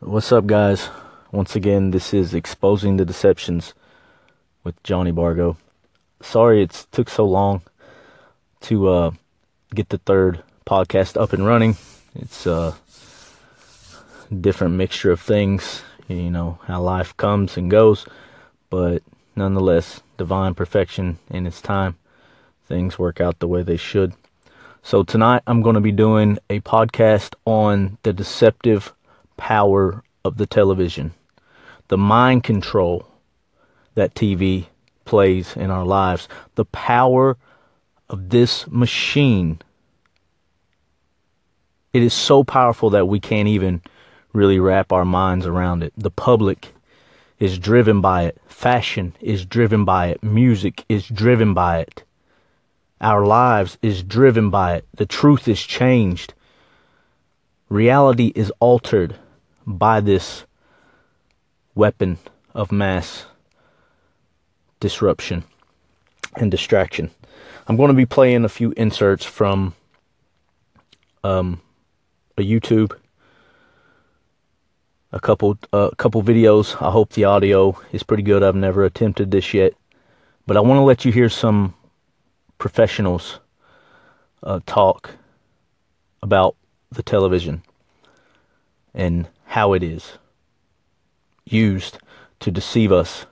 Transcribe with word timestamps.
What's 0.00 0.30
up, 0.30 0.46
guys? 0.46 0.90
Once 1.32 1.56
again, 1.56 1.90
this 1.90 2.12
is 2.12 2.34
Exposing 2.34 2.98
the 2.98 3.06
Deceptions 3.06 3.72
with 4.62 4.80
Johnny 4.82 5.10
Bargo. 5.10 5.56
Sorry 6.20 6.60
it 6.60 6.86
took 6.92 7.08
so 7.08 7.24
long 7.24 7.62
to 8.60 8.88
uh, 8.88 9.10
get 9.74 9.88
the 9.88 9.96
third 9.96 10.42
podcast 10.66 11.18
up 11.18 11.32
and 11.32 11.46
running. 11.46 11.78
It's 12.14 12.44
a 12.44 12.76
different 14.38 14.74
mixture 14.74 15.12
of 15.12 15.20
things, 15.22 15.80
you 16.08 16.30
know, 16.30 16.58
how 16.66 16.82
life 16.82 17.16
comes 17.16 17.56
and 17.56 17.70
goes, 17.70 18.06
but 18.68 19.02
nonetheless, 19.34 20.02
divine 20.18 20.54
perfection 20.54 21.18
in 21.30 21.46
its 21.46 21.62
time. 21.62 21.96
Things 22.66 22.98
work 22.98 23.18
out 23.18 23.38
the 23.38 23.48
way 23.48 23.62
they 23.62 23.78
should. 23.78 24.12
So, 24.82 25.02
tonight 25.02 25.42
I'm 25.46 25.62
going 25.62 25.74
to 25.74 25.80
be 25.80 25.90
doing 25.90 26.38
a 26.50 26.60
podcast 26.60 27.34
on 27.46 27.96
the 28.02 28.12
deceptive 28.12 28.92
power 29.36 30.02
of 30.24 30.36
the 30.36 30.46
television, 30.46 31.12
the 31.88 31.98
mind 31.98 32.44
control 32.44 33.06
that 33.94 34.14
TV 34.14 34.66
plays 35.04 35.56
in 35.56 35.70
our 35.70 35.84
lives, 35.84 36.28
the 36.54 36.64
power 36.66 37.36
of 38.08 38.28
this 38.30 38.66
machine. 38.68 39.60
It 41.92 42.02
is 42.02 42.12
so 42.12 42.44
powerful 42.44 42.90
that 42.90 43.06
we 43.06 43.20
can't 43.20 43.48
even 43.48 43.82
really 44.32 44.58
wrap 44.58 44.92
our 44.92 45.04
minds 45.04 45.46
around 45.46 45.82
it. 45.82 45.92
The 45.96 46.10
public 46.10 46.74
is 47.38 47.58
driven 47.58 48.00
by 48.00 48.24
it, 48.24 48.38
fashion 48.46 49.14
is 49.20 49.44
driven 49.44 49.84
by 49.84 50.08
it, 50.08 50.22
music 50.22 50.84
is 50.88 51.06
driven 51.06 51.54
by 51.54 51.80
it. 51.80 52.02
Our 53.00 53.26
lives 53.26 53.76
is 53.82 54.02
driven 54.02 54.48
by 54.50 54.76
it. 54.76 54.86
The 54.94 55.04
truth 55.06 55.48
is 55.48 55.60
changed. 55.62 56.32
Reality 57.68 58.32
is 58.34 58.50
altered 58.58 59.16
by 59.66 60.00
this 60.00 60.44
weapon 61.74 62.18
of 62.54 62.70
mass 62.70 63.26
disruption 64.80 65.44
and 66.36 66.50
distraction. 66.50 67.10
I'm 67.66 67.76
going 67.76 67.88
to 67.88 67.94
be 67.94 68.06
playing 68.06 68.44
a 68.44 68.48
few 68.48 68.72
inserts 68.76 69.24
from 69.24 69.74
um, 71.24 71.60
a 72.38 72.42
YouTube, 72.42 72.96
a 75.12 75.18
couple 75.18 75.58
a 75.72 75.76
uh, 75.76 75.90
couple 75.90 76.22
videos. 76.22 76.80
I 76.80 76.90
hope 76.90 77.12
the 77.12 77.24
audio 77.24 77.78
is 77.90 78.02
pretty 78.02 78.22
good. 78.22 78.42
I've 78.42 78.54
never 78.54 78.84
attempted 78.84 79.30
this 79.30 79.52
yet, 79.52 79.72
but 80.46 80.56
I 80.56 80.60
want 80.60 80.78
to 80.78 80.82
let 80.82 81.04
you 81.04 81.10
hear 81.10 81.28
some 81.28 81.74
professionals 82.58 83.40
uh, 84.42 84.60
talk 84.66 85.16
about 86.22 86.56
the 86.90 87.02
television 87.02 87.62
and 88.94 89.28
how 89.46 89.72
it 89.72 89.82
is 89.82 90.18
used 91.44 91.98
to 92.40 92.50
deceive 92.50 92.92
us 92.92 93.26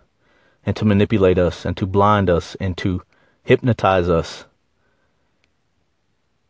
and 0.64 0.74
to 0.76 0.84
manipulate 0.84 1.38
us 1.38 1.64
and 1.64 1.76
to 1.76 1.86
blind 1.86 2.30
us 2.30 2.56
and 2.60 2.76
to 2.78 3.02
hypnotize 3.42 4.08
us 4.08 4.44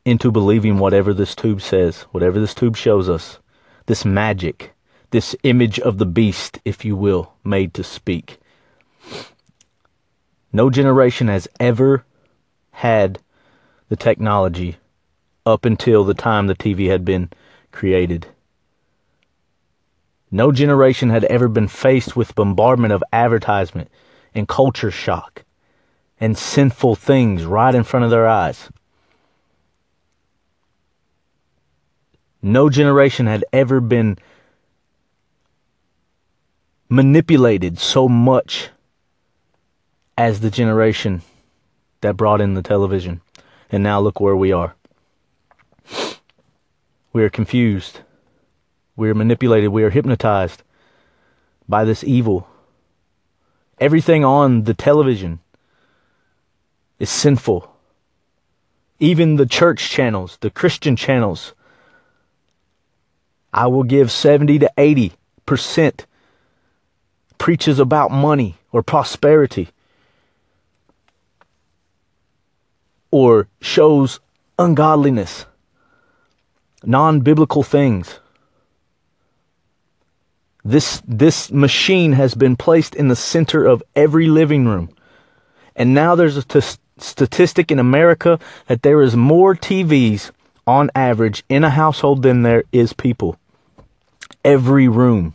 into 0.04 0.30
believing 0.30 0.78
whatever 0.78 1.14
this 1.14 1.34
tube 1.34 1.60
says, 1.60 2.02
whatever 2.12 2.38
this 2.38 2.54
tube 2.54 2.76
shows 2.76 3.08
us, 3.08 3.38
this 3.86 4.04
magic, 4.04 4.72
this 5.10 5.34
image 5.42 5.80
of 5.80 5.98
the 5.98 6.06
beast, 6.06 6.58
if 6.64 6.84
you 6.84 6.94
will, 6.94 7.32
made 7.42 7.72
to 7.74 7.82
speak. 7.82 8.38
No 10.52 10.70
generation 10.70 11.28
has 11.28 11.48
ever 11.58 12.04
had 12.72 13.18
the 13.88 13.96
technology 13.96 14.76
up 15.46 15.64
until 15.64 16.04
the 16.04 16.14
time 16.14 16.46
the 16.46 16.54
TV 16.54 16.88
had 16.88 17.04
been 17.04 17.30
created. 17.72 18.26
No 20.34 20.50
generation 20.50 21.10
had 21.10 21.22
ever 21.26 21.46
been 21.46 21.68
faced 21.68 22.16
with 22.16 22.34
bombardment 22.34 22.92
of 22.92 23.04
advertisement 23.12 23.88
and 24.34 24.48
culture 24.48 24.90
shock 24.90 25.44
and 26.18 26.36
sinful 26.36 26.96
things 26.96 27.44
right 27.44 27.72
in 27.72 27.84
front 27.84 28.02
of 28.02 28.10
their 28.10 28.26
eyes. 28.26 28.68
No 32.42 32.68
generation 32.68 33.26
had 33.26 33.44
ever 33.52 33.78
been 33.80 34.18
manipulated 36.88 37.78
so 37.78 38.08
much 38.08 38.70
as 40.18 40.40
the 40.40 40.50
generation 40.50 41.22
that 42.00 42.16
brought 42.16 42.40
in 42.40 42.54
the 42.54 42.62
television. 42.62 43.20
And 43.70 43.84
now 43.84 44.00
look 44.00 44.18
where 44.18 44.34
we 44.34 44.50
are. 44.50 44.74
We 47.12 47.22
are 47.22 47.30
confused. 47.30 48.00
We 48.96 49.10
are 49.10 49.14
manipulated. 49.14 49.70
We 49.70 49.82
are 49.82 49.90
hypnotized 49.90 50.62
by 51.68 51.84
this 51.84 52.04
evil. 52.04 52.48
Everything 53.78 54.24
on 54.24 54.64
the 54.64 54.74
television 54.74 55.40
is 56.98 57.10
sinful. 57.10 57.70
Even 59.00 59.36
the 59.36 59.46
church 59.46 59.90
channels, 59.90 60.38
the 60.40 60.50
Christian 60.50 60.94
channels, 60.96 61.54
I 63.52 63.66
will 63.66 63.82
give 63.82 64.10
70 64.10 64.60
to 64.60 64.72
80% 64.78 66.06
preaches 67.38 67.78
about 67.78 68.10
money 68.10 68.56
or 68.72 68.82
prosperity 68.82 69.68
or 73.10 73.46
shows 73.60 74.18
ungodliness, 74.58 75.46
non 76.82 77.20
biblical 77.20 77.62
things. 77.62 78.18
This, 80.64 81.02
this 81.06 81.50
machine 81.52 82.12
has 82.12 82.34
been 82.34 82.56
placed 82.56 82.94
in 82.94 83.08
the 83.08 83.16
center 83.16 83.64
of 83.66 83.82
every 83.94 84.28
living 84.28 84.66
room. 84.66 84.88
And 85.76 85.92
now 85.92 86.14
there's 86.14 86.36
a 86.36 86.42
t- 86.42 86.60
statistic 86.98 87.70
in 87.70 87.78
America 87.78 88.38
that 88.66 88.82
there 88.82 89.02
is 89.02 89.14
more 89.14 89.54
TVs 89.54 90.30
on 90.66 90.90
average 90.94 91.44
in 91.48 91.64
a 91.64 91.70
household 91.70 92.22
than 92.22 92.42
there 92.42 92.64
is 92.72 92.92
people. 92.92 93.36
Every 94.44 94.88
room 94.88 95.34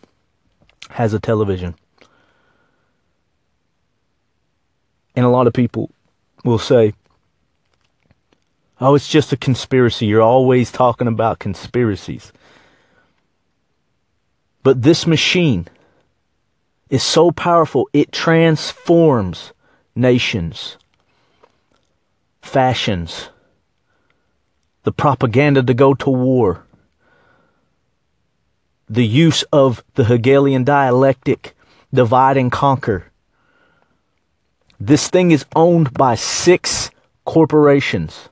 has 0.92 1.14
a 1.14 1.20
television. 1.20 1.76
And 5.16 5.26
a 5.26 5.30
lot 5.30 5.48
of 5.48 5.54
people 5.54 5.92
will 6.44 6.60
say, 6.60 6.94
oh, 8.80 8.96
it's 8.96 9.08
just 9.08 9.34
a 9.34 9.38
conspiracy. 9.38 10.06
You're 10.06 10.22
always 10.22 10.72
talking 10.72 11.08
about 11.08 11.40
conspiracies. 11.40 12.32
But 14.64 14.82
this 14.82 15.08
machine 15.08 15.68
is 16.90 17.04
so 17.04 17.32
powerful, 17.32 17.88
it 17.94 18.12
transforms 18.12 19.54
nations, 19.96 20.78
fashions, 22.42 23.30
the 24.84 24.92
propaganda 24.92 25.62
to 25.64 25.74
go 25.74 25.94
to 25.94 26.10
war, 26.10 26.66
the 28.90 29.06
use 29.06 29.44
of 29.54 29.84
the 29.96 30.06
Hegelian 30.06 30.64
dialectic, 30.64 31.56
divide 31.94 32.38
and 32.38 32.52
conquer. 32.52 33.06
This 34.80 35.10
thing 35.10 35.32
is 35.32 35.46
owned 35.56 35.94
by 35.94 36.16
six 36.16 36.90
corporations. 37.26 38.30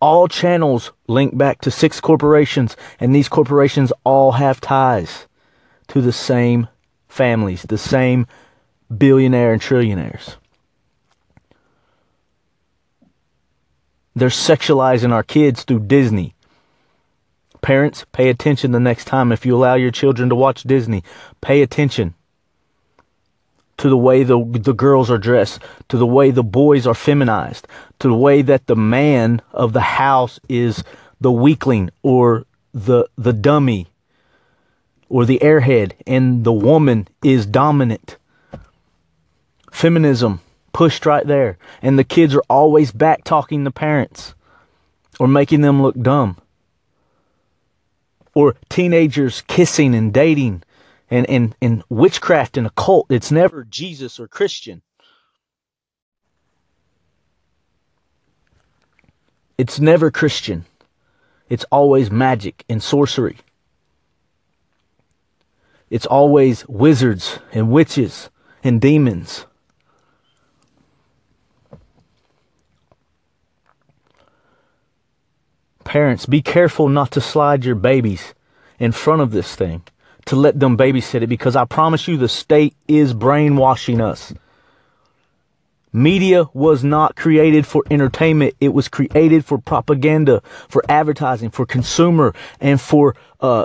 All 0.00 0.28
channels 0.28 0.92
link 1.10 1.36
back 1.36 1.60
to 1.62 1.70
six 1.70 2.00
corporations, 2.00 2.76
and 2.98 3.14
these 3.14 3.28
corporations 3.28 3.92
all 4.04 4.32
have 4.32 4.60
ties 4.60 5.26
to 5.88 6.00
the 6.00 6.12
same 6.12 6.68
families, 7.08 7.62
the 7.62 7.78
same 7.78 8.26
billionaire 8.96 9.52
and 9.52 9.60
trillionaires. 9.60 10.36
They're 14.14 14.28
sexualizing 14.28 15.12
our 15.12 15.22
kids 15.22 15.64
through 15.64 15.80
Disney. 15.80 16.34
Parents, 17.60 18.06
pay 18.12 18.28
attention 18.28 18.72
the 18.72 18.80
next 18.80 19.04
time. 19.04 19.32
If 19.32 19.44
you 19.44 19.54
allow 19.54 19.74
your 19.74 19.90
children 19.90 20.28
to 20.30 20.34
watch 20.34 20.62
Disney, 20.62 21.04
pay 21.40 21.62
attention 21.62 22.14
to 23.80 23.88
the 23.88 23.96
way 23.96 24.22
the, 24.22 24.38
the 24.44 24.74
girls 24.74 25.10
are 25.10 25.16
dressed, 25.16 25.58
to 25.88 25.96
the 25.96 26.06
way 26.06 26.30
the 26.30 26.42
boys 26.42 26.86
are 26.86 26.94
feminized, 26.94 27.66
to 27.98 28.08
the 28.08 28.14
way 28.14 28.42
that 28.42 28.66
the 28.66 28.76
man 28.76 29.40
of 29.52 29.72
the 29.72 29.80
house 29.80 30.38
is 30.50 30.84
the 31.18 31.32
weakling 31.32 31.88
or 32.02 32.44
the, 32.74 33.06
the 33.16 33.32
dummy 33.32 33.86
or 35.08 35.24
the 35.24 35.38
airhead 35.38 35.92
and 36.06 36.44
the 36.44 36.52
woman 36.52 37.08
is 37.24 37.46
dominant. 37.46 38.18
Feminism 39.72 40.42
pushed 40.74 41.06
right 41.06 41.26
there. 41.26 41.56
And 41.80 41.98
the 41.98 42.04
kids 42.04 42.34
are 42.34 42.44
always 42.50 42.92
back 42.92 43.24
talking 43.24 43.64
the 43.64 43.70
parents 43.70 44.34
or 45.18 45.26
making 45.26 45.62
them 45.62 45.80
look 45.80 45.98
dumb. 45.98 46.36
Or 48.34 48.56
teenagers 48.68 49.42
kissing 49.48 49.94
and 49.94 50.12
dating 50.12 50.64
and, 51.10 51.28
and, 51.28 51.56
and 51.60 51.82
witchcraft 51.88 52.56
and 52.56 52.66
occult. 52.66 53.06
It's 53.10 53.30
never 53.30 53.64
Jesus 53.64 54.20
or 54.20 54.28
Christian. 54.28 54.82
It's 59.58 59.80
never 59.80 60.10
Christian. 60.10 60.64
It's 61.48 61.64
always 61.70 62.10
magic 62.10 62.64
and 62.68 62.82
sorcery. 62.82 63.38
it's 65.90 66.06
always 66.06 66.66
wizards 66.68 67.40
and 67.52 67.70
witches 67.70 68.30
and 68.62 68.80
demons. 68.80 69.44
Parents, 75.82 76.24
be 76.24 76.40
careful 76.40 76.88
not 76.88 77.10
to 77.10 77.20
slide 77.20 77.64
your 77.64 77.74
babies 77.74 78.32
in 78.78 78.92
front 78.92 79.20
of 79.20 79.32
this 79.32 79.56
thing, 79.56 79.82
to 80.26 80.36
let 80.36 80.58
them 80.58 80.76
babysit 80.76 81.22
it, 81.22 81.28
because 81.28 81.56
I 81.56 81.64
promise 81.64 82.06
you 82.08 82.16
the 82.16 82.28
state 82.28 82.74
is 82.88 83.12
brainwashing 83.14 84.00
us. 84.00 84.32
Media 85.92 86.44
was 86.54 86.84
not 86.84 87.16
created 87.16 87.66
for 87.66 87.82
entertainment. 87.90 88.54
It 88.60 88.68
was 88.68 88.88
created 88.88 89.44
for 89.44 89.58
propaganda, 89.58 90.40
for 90.68 90.84
advertising, 90.88 91.50
for 91.50 91.66
consumer, 91.66 92.32
and 92.60 92.80
for 92.80 93.16
uh, 93.40 93.64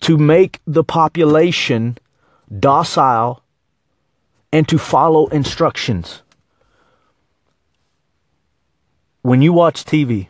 to 0.00 0.16
make 0.16 0.60
the 0.66 0.84
population 0.84 1.98
docile 2.56 3.42
and 4.52 4.68
to 4.68 4.78
follow 4.78 5.26
instructions. 5.28 6.22
When 9.22 9.42
you 9.42 9.52
watch 9.52 9.84
TV, 9.84 10.28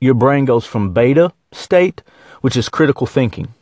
your 0.00 0.14
brain 0.14 0.44
goes 0.44 0.66
from 0.66 0.92
beta 0.92 1.32
state, 1.52 2.02
which 2.40 2.56
is 2.56 2.68
critical 2.68 3.06
thinking. 3.06 3.54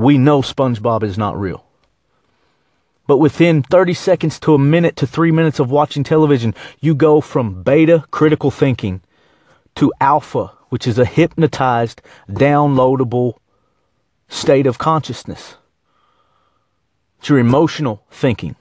We 0.00 0.16
know 0.16 0.40
SpongeBob 0.40 1.02
is 1.02 1.18
not 1.18 1.38
real. 1.38 1.62
But 3.06 3.18
within 3.18 3.62
30 3.62 3.92
seconds 3.92 4.40
to 4.40 4.54
a 4.54 4.58
minute 4.58 4.96
to 4.96 5.06
three 5.06 5.30
minutes 5.30 5.58
of 5.58 5.70
watching 5.70 6.04
television, 6.04 6.54
you 6.80 6.94
go 6.94 7.20
from 7.20 7.62
beta 7.62 8.06
critical 8.10 8.50
thinking 8.50 9.02
to 9.74 9.92
alpha, 10.00 10.52
which 10.70 10.86
is 10.86 10.98
a 10.98 11.04
hypnotized, 11.04 12.00
downloadable 12.30 13.34
state 14.26 14.66
of 14.66 14.78
consciousness. 14.78 15.56
It's 17.18 17.28
your 17.28 17.38
emotional 17.38 18.02
thinking. 18.10 18.56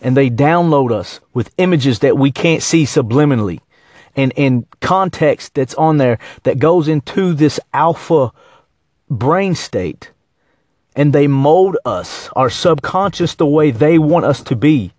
And 0.00 0.16
they 0.16 0.30
download 0.30 0.92
us 0.92 1.18
with 1.34 1.52
images 1.58 1.98
that 1.98 2.16
we 2.16 2.30
can't 2.30 2.62
see 2.62 2.84
subliminally 2.84 3.58
and, 4.14 4.32
and 4.36 4.64
context 4.80 5.54
that's 5.54 5.74
on 5.74 5.96
there 5.96 6.20
that 6.44 6.60
goes 6.60 6.86
into 6.86 7.34
this 7.34 7.58
alpha 7.74 8.30
brain 9.10 9.54
state 9.54 10.12
and 10.96 11.12
they 11.12 11.26
mold 11.26 11.76
us, 11.84 12.28
our 12.34 12.50
subconscious, 12.50 13.34
the 13.34 13.46
way 13.46 13.70
they 13.70 13.98
want 13.98 14.24
us 14.24 14.42
to 14.44 14.56
be. 14.56 14.92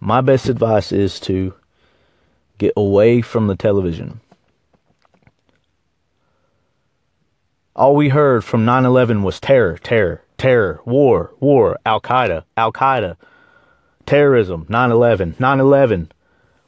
My 0.00 0.20
best 0.20 0.48
advice 0.48 0.92
is 0.92 1.18
to 1.20 1.54
get 2.58 2.72
away 2.76 3.22
from 3.22 3.46
the 3.46 3.56
television. 3.56 4.20
All 7.74 7.96
we 7.96 8.10
heard 8.10 8.44
from 8.44 8.64
9 8.64 8.84
11 8.84 9.22
was 9.22 9.40
terror, 9.40 9.78
terror, 9.78 10.22
terror, 10.36 10.80
war, 10.84 11.32
war, 11.40 11.78
Al 11.84 12.00
Qaeda, 12.00 12.44
Al 12.56 12.72
Qaeda, 12.72 13.16
terrorism, 14.06 14.66
9 14.68 14.90
11, 14.92 15.36
9 15.38 15.60
11 15.60 16.12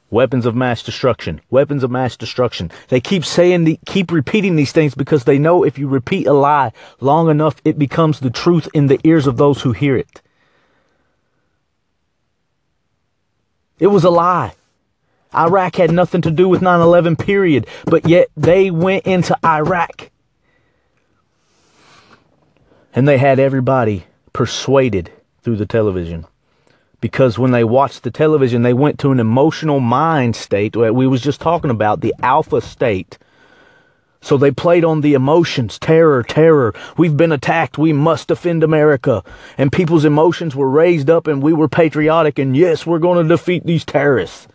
weapons 0.09 0.45
of 0.45 0.55
mass 0.55 0.81
destruction, 0.83 1.41
weapons 1.49 1.83
of 1.83 1.91
mass 1.91 2.15
destruction. 2.15 2.71
They 2.89 3.01
keep 3.01 3.25
saying, 3.25 3.65
the, 3.65 3.79
keep 3.85 4.11
repeating 4.11 4.55
these 4.55 4.71
things 4.71 4.95
because 4.95 5.23
they 5.23 5.37
know 5.37 5.63
if 5.63 5.77
you 5.77 5.87
repeat 5.87 6.27
a 6.27 6.33
lie 6.33 6.71
long 6.99 7.29
enough, 7.29 7.61
it 7.65 7.77
becomes 7.77 8.19
the 8.19 8.29
truth 8.29 8.67
in 8.73 8.87
the 8.87 8.99
ears 9.03 9.27
of 9.27 9.37
those 9.37 9.61
who 9.61 9.73
hear 9.73 9.95
it. 9.97 10.21
It 13.79 13.87
was 13.87 14.03
a 14.03 14.09
lie. 14.09 14.53
Iraq 15.35 15.75
had 15.75 15.91
nothing 15.91 16.21
to 16.21 16.31
do 16.31 16.47
with 16.47 16.61
9 16.61 16.79
11, 16.79 17.15
period. 17.15 17.67
But 17.85 18.07
yet 18.07 18.29
they 18.35 18.71
went 18.71 19.05
into 19.05 19.37
Iraq. 19.45 20.09
And 22.95 23.07
they 23.07 23.17
had 23.17 23.39
everybody 23.39 24.05
persuaded 24.33 25.11
through 25.43 25.57
the 25.57 25.65
television 25.65 26.25
because 26.99 27.37
when 27.37 27.51
they 27.51 27.63
watched 27.63 28.03
the 28.03 28.11
television, 28.11 28.63
they 28.63 28.73
went 28.73 28.99
to 28.99 29.11
an 29.11 29.19
emotional 29.19 29.79
mind 29.79 30.35
state 30.35 30.75
we 30.75 31.07
was 31.07 31.21
just 31.21 31.39
talking 31.41 31.69
about, 31.69 32.01
the 32.01 32.15
alpha 32.19 32.61
state. 32.61 33.17
So 34.19 34.35
they 34.35 34.51
played 34.51 34.83
on 34.83 35.01
the 35.01 35.13
emotions, 35.13 35.77
terror, 35.77 36.23
terror. 36.23 36.73
We've 36.97 37.15
been 37.15 37.31
attacked. 37.31 37.77
We 37.77 37.93
must 37.93 38.27
defend 38.27 38.63
America. 38.63 39.23
And 39.57 39.71
people's 39.71 40.05
emotions 40.05 40.55
were 40.55 40.69
raised 40.69 41.09
up 41.09 41.27
and 41.27 41.41
we 41.41 41.53
were 41.53 41.69
patriotic 41.69 42.39
and 42.39 42.57
yes, 42.57 42.85
we're 42.85 42.99
going 42.99 43.21
to 43.21 43.35
defeat 43.35 43.65
these 43.65 43.85
terrorists. 43.85 44.47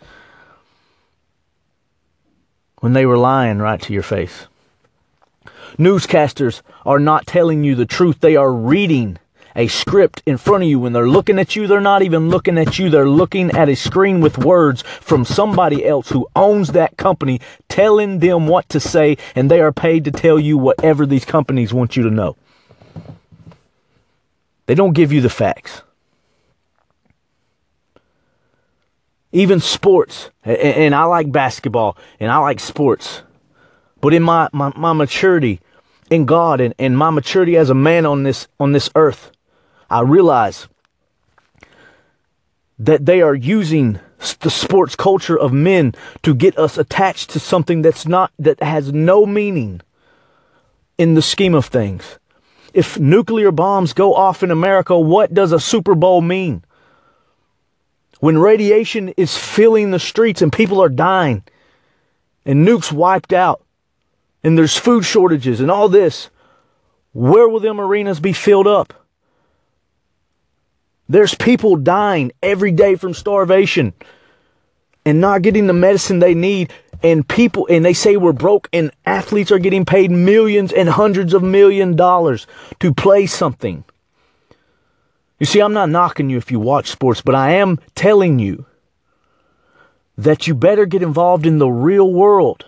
When 2.80 2.92
they 2.92 3.06
were 3.06 3.16
lying 3.16 3.58
right 3.60 3.80
to 3.82 3.92
your 3.92 4.02
face. 4.02 4.48
Newscasters 5.78 6.62
are 6.84 6.98
not 6.98 7.26
telling 7.26 7.62
you 7.62 7.74
the 7.76 7.86
truth. 7.86 8.20
They 8.20 8.36
are 8.36 8.52
reading 8.52 9.18
a 9.54 9.66
script 9.68 10.22
in 10.26 10.36
front 10.36 10.64
of 10.64 10.68
you. 10.68 10.78
When 10.78 10.92
they're 10.92 11.08
looking 11.08 11.38
at 11.38 11.56
you, 11.56 11.66
they're 11.66 11.80
not 11.80 12.02
even 12.02 12.28
looking 12.28 12.58
at 12.58 12.78
you. 12.78 12.90
They're 12.90 13.08
looking 13.08 13.50
at 13.52 13.68
a 13.68 13.76
screen 13.76 14.20
with 14.20 14.38
words 14.38 14.82
from 14.82 15.24
somebody 15.24 15.84
else 15.84 16.10
who 16.10 16.28
owns 16.34 16.72
that 16.72 16.96
company 16.96 17.40
telling 17.68 18.18
them 18.20 18.46
what 18.46 18.68
to 18.70 18.80
say, 18.80 19.16
and 19.34 19.50
they 19.50 19.60
are 19.60 19.72
paid 19.72 20.04
to 20.04 20.10
tell 20.10 20.38
you 20.38 20.58
whatever 20.58 21.06
these 21.06 21.24
companies 21.24 21.72
want 21.72 21.96
you 21.96 22.02
to 22.02 22.10
know. 22.10 22.36
They 24.66 24.74
don't 24.74 24.92
give 24.92 25.12
you 25.12 25.20
the 25.20 25.30
facts. 25.30 25.82
Even 29.32 29.60
sports, 29.60 30.30
and 30.44 30.94
I 30.94 31.04
like 31.04 31.32
basketball, 31.32 31.96
and 32.20 32.30
I 32.30 32.36
like 32.38 32.60
sports. 32.60 33.22
But 34.00 34.12
in 34.12 34.22
my, 34.22 34.48
my, 34.52 34.72
my 34.76 34.92
maturity 34.92 35.60
in 36.10 36.26
God 36.26 36.60
and, 36.60 36.74
and 36.78 36.98
my 36.98 37.08
maturity 37.08 37.56
as 37.56 37.70
a 37.70 37.74
man 37.74 38.04
on 38.04 38.22
this 38.22 38.46
on 38.60 38.72
this 38.72 38.90
earth, 38.94 39.31
I 39.92 40.00
realize 40.00 40.68
that 42.78 43.04
they 43.04 43.20
are 43.20 43.34
using 43.34 44.00
the 44.40 44.50
sports 44.50 44.96
culture 44.96 45.38
of 45.38 45.52
men 45.52 45.94
to 46.22 46.34
get 46.34 46.58
us 46.58 46.78
attached 46.78 47.28
to 47.30 47.38
something 47.38 47.82
that's 47.82 48.06
not, 48.06 48.32
that 48.38 48.62
has 48.62 48.90
no 48.90 49.26
meaning 49.26 49.82
in 50.96 51.12
the 51.12 51.20
scheme 51.20 51.54
of 51.54 51.66
things. 51.66 52.18
If 52.72 52.98
nuclear 52.98 53.52
bombs 53.52 53.92
go 53.92 54.14
off 54.14 54.42
in 54.42 54.50
America, 54.50 54.98
what 54.98 55.34
does 55.34 55.52
a 55.52 55.60
Super 55.60 55.94
Bowl 55.94 56.22
mean? 56.22 56.64
When 58.18 58.38
radiation 58.38 59.10
is 59.18 59.36
filling 59.36 59.90
the 59.90 59.98
streets 59.98 60.40
and 60.40 60.50
people 60.50 60.82
are 60.82 60.88
dying 60.88 61.42
and 62.46 62.66
nukes 62.66 62.90
wiped 62.90 63.34
out 63.34 63.62
and 64.42 64.56
there's 64.56 64.74
food 64.74 65.04
shortages 65.04 65.60
and 65.60 65.70
all 65.70 65.90
this, 65.90 66.30
where 67.12 67.46
will 67.46 67.60
them 67.60 67.78
arenas 67.78 68.20
be 68.20 68.32
filled 68.32 68.66
up? 68.66 68.94
There's 71.12 71.34
people 71.34 71.76
dying 71.76 72.32
every 72.42 72.72
day 72.72 72.94
from 72.94 73.12
starvation 73.12 73.92
and 75.04 75.20
not 75.20 75.42
getting 75.42 75.66
the 75.66 75.74
medicine 75.74 76.20
they 76.20 76.32
need. 76.32 76.72
And 77.02 77.28
people, 77.28 77.66
and 77.68 77.84
they 77.84 77.92
say 77.92 78.16
we're 78.16 78.32
broke, 78.32 78.70
and 78.72 78.90
athletes 79.04 79.52
are 79.52 79.58
getting 79.58 79.84
paid 79.84 80.10
millions 80.10 80.72
and 80.72 80.88
hundreds 80.88 81.34
of 81.34 81.42
million 81.42 81.96
dollars 81.96 82.46
to 82.80 82.94
play 82.94 83.26
something. 83.26 83.84
You 85.38 85.44
see, 85.44 85.60
I'm 85.60 85.74
not 85.74 85.90
knocking 85.90 86.30
you 86.30 86.38
if 86.38 86.50
you 86.50 86.58
watch 86.58 86.88
sports, 86.88 87.20
but 87.20 87.34
I 87.34 87.50
am 87.50 87.78
telling 87.94 88.38
you 88.38 88.64
that 90.16 90.46
you 90.46 90.54
better 90.54 90.86
get 90.86 91.02
involved 91.02 91.44
in 91.44 91.58
the 91.58 91.68
real 91.68 92.10
world 92.10 92.64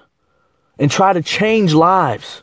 and 0.79 0.91
try 0.91 1.15
to 1.15 1.23
change 1.23 1.73
lives. 1.73 2.43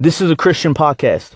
This 0.00 0.22
is 0.22 0.30
a 0.30 0.36
Christian 0.36 0.72
podcast. 0.72 1.34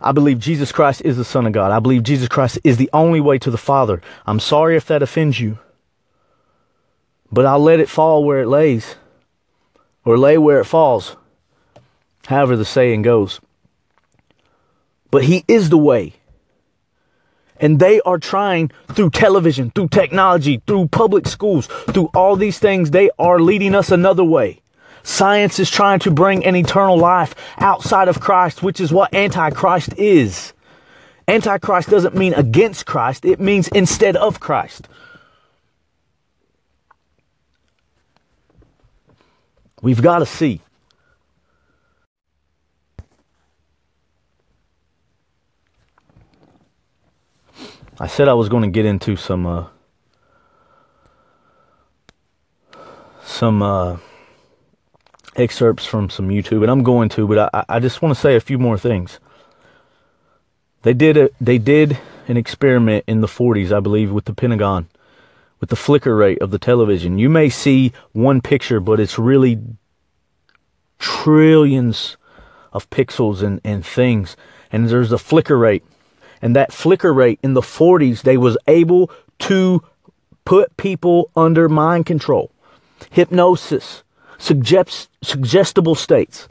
I 0.00 0.12
believe 0.12 0.38
Jesus 0.38 0.72
Christ 0.72 1.02
is 1.04 1.16
the 1.16 1.24
Son 1.24 1.46
of 1.46 1.52
God. 1.52 1.72
I 1.72 1.78
believe 1.78 2.02
Jesus 2.02 2.28
Christ 2.28 2.58
is 2.64 2.78
the 2.78 2.88
only 2.92 3.20
way 3.20 3.38
to 3.38 3.50
the 3.50 3.58
Father. 3.58 4.00
I'm 4.26 4.40
sorry 4.40 4.76
if 4.76 4.86
that 4.86 5.02
offends 5.02 5.38
you, 5.38 5.58
but 7.30 7.44
I'll 7.44 7.60
let 7.60 7.80
it 7.80 7.88
fall 7.88 8.24
where 8.24 8.40
it 8.40 8.48
lays, 8.48 8.96
or 10.04 10.16
lay 10.16 10.38
where 10.38 10.60
it 10.60 10.64
falls, 10.64 11.16
however 12.26 12.56
the 12.56 12.64
saying 12.64 13.02
goes. 13.02 13.40
But 15.10 15.24
He 15.24 15.44
is 15.46 15.68
the 15.68 15.78
way. 15.78 16.14
And 17.62 17.78
they 17.78 18.00
are 18.02 18.16
trying 18.16 18.70
through 18.88 19.10
television, 19.10 19.70
through 19.70 19.88
technology, 19.88 20.62
through 20.66 20.88
public 20.88 21.28
schools, 21.28 21.66
through 21.66 22.08
all 22.14 22.36
these 22.36 22.58
things, 22.58 22.90
they 22.90 23.10
are 23.18 23.38
leading 23.38 23.74
us 23.74 23.90
another 23.90 24.24
way. 24.24 24.62
Science 25.02 25.58
is 25.58 25.70
trying 25.70 25.98
to 26.00 26.10
bring 26.10 26.44
an 26.44 26.56
eternal 26.56 26.98
life 26.98 27.34
outside 27.58 28.08
of 28.08 28.20
Christ, 28.20 28.62
which 28.62 28.80
is 28.80 28.92
what 28.92 29.14
Antichrist 29.14 29.94
is. 29.96 30.52
Antichrist 31.26 31.88
doesn't 31.88 32.16
mean 32.16 32.34
against 32.34 32.86
Christ, 32.86 33.24
it 33.24 33.40
means 33.40 33.68
instead 33.68 34.16
of 34.16 34.40
Christ. 34.40 34.88
We've 39.82 40.02
got 40.02 40.18
to 40.18 40.26
see. 40.26 40.60
I 47.98 48.06
said 48.06 48.28
I 48.28 48.34
was 48.34 48.48
going 48.48 48.62
to 48.62 48.70
get 48.70 48.86
into 48.86 49.14
some 49.16 49.46
uh, 49.46 49.66
some 53.22 53.62
uh, 53.62 53.98
excerpts 55.40 55.86
from 55.86 56.10
some 56.10 56.28
YouTube, 56.28 56.62
and 56.62 56.70
I'm 56.70 56.82
going 56.82 57.08
to, 57.10 57.26
but 57.26 57.50
I, 57.52 57.64
I 57.68 57.80
just 57.80 58.02
want 58.02 58.14
to 58.14 58.20
say 58.20 58.36
a 58.36 58.40
few 58.40 58.58
more 58.58 58.78
things. 58.78 59.18
They 60.82 60.94
did 60.94 61.16
a 61.16 61.30
they 61.40 61.58
did 61.58 61.98
an 62.28 62.36
experiment 62.36 63.04
in 63.06 63.20
the 63.20 63.26
40s, 63.26 63.72
I 63.72 63.80
believe, 63.80 64.12
with 64.12 64.26
the 64.26 64.32
Pentagon, 64.32 64.88
with 65.58 65.68
the 65.68 65.76
flicker 65.76 66.14
rate 66.14 66.40
of 66.40 66.50
the 66.50 66.58
television. 66.58 67.18
You 67.18 67.28
may 67.28 67.48
see 67.48 67.92
one 68.12 68.40
picture, 68.40 68.78
but 68.78 69.00
it's 69.00 69.18
really 69.18 69.58
trillions 70.98 72.16
of 72.72 72.88
pixels 72.90 73.42
and, 73.42 73.60
and 73.64 73.84
things. 73.84 74.36
And 74.70 74.88
there's 74.88 75.12
a 75.12 75.18
flicker 75.18 75.58
rate. 75.58 75.82
And 76.40 76.54
that 76.54 76.72
flicker 76.72 77.12
rate 77.12 77.40
in 77.42 77.54
the 77.54 77.60
40s, 77.60 78.22
they 78.22 78.36
was 78.36 78.56
able 78.66 79.10
to 79.40 79.82
put 80.44 80.76
people 80.76 81.30
under 81.36 81.68
mind 81.68 82.06
control, 82.06 82.50
hypnosis, 83.10 84.02
suggest, 84.40 85.10
suggestible 85.22 85.94
states. 85.94 86.48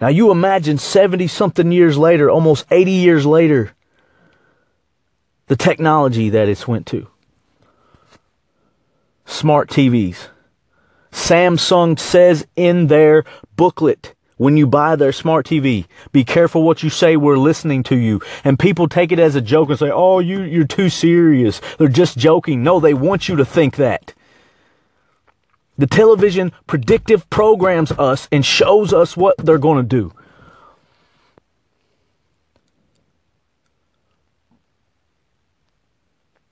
Now 0.00 0.08
you 0.08 0.30
imagine 0.30 0.78
70 0.78 1.26
something 1.26 1.70
years 1.72 1.98
later, 1.98 2.30
almost 2.30 2.64
80 2.70 2.90
years 2.90 3.26
later, 3.26 3.72
the 5.48 5.56
technology 5.56 6.30
that 6.30 6.48
it's 6.48 6.66
went 6.66 6.86
to. 6.86 7.08
Smart 9.26 9.68
TVs. 9.68 10.28
Samsung 11.12 11.98
says 11.98 12.46
in 12.56 12.86
their 12.86 13.24
booklet 13.56 14.14
when 14.36 14.56
you 14.56 14.66
buy 14.66 14.96
their 14.96 15.12
smart 15.12 15.44
TV, 15.44 15.84
be 16.12 16.24
careful 16.24 16.62
what 16.62 16.82
you 16.82 16.88
say. 16.88 17.14
We're 17.16 17.36
listening 17.36 17.82
to 17.84 17.96
you. 17.96 18.22
And 18.42 18.58
people 18.58 18.88
take 18.88 19.12
it 19.12 19.18
as 19.18 19.34
a 19.34 19.42
joke 19.42 19.68
and 19.68 19.78
say, 19.78 19.90
"Oh, 19.90 20.18
you 20.18 20.40
you're 20.40 20.64
too 20.64 20.88
serious. 20.88 21.60
They're 21.76 21.88
just 21.88 22.16
joking." 22.16 22.62
No, 22.62 22.80
they 22.80 22.94
want 22.94 23.28
you 23.28 23.36
to 23.36 23.44
think 23.44 23.76
that. 23.76 24.14
The 25.80 25.86
television 25.86 26.52
predictive 26.66 27.30
programs 27.30 27.90
us 27.92 28.28
and 28.30 28.44
shows 28.44 28.92
us 28.92 29.16
what 29.16 29.38
they're 29.38 29.56
going 29.56 29.78
to 29.78 29.88
do. 29.88 30.12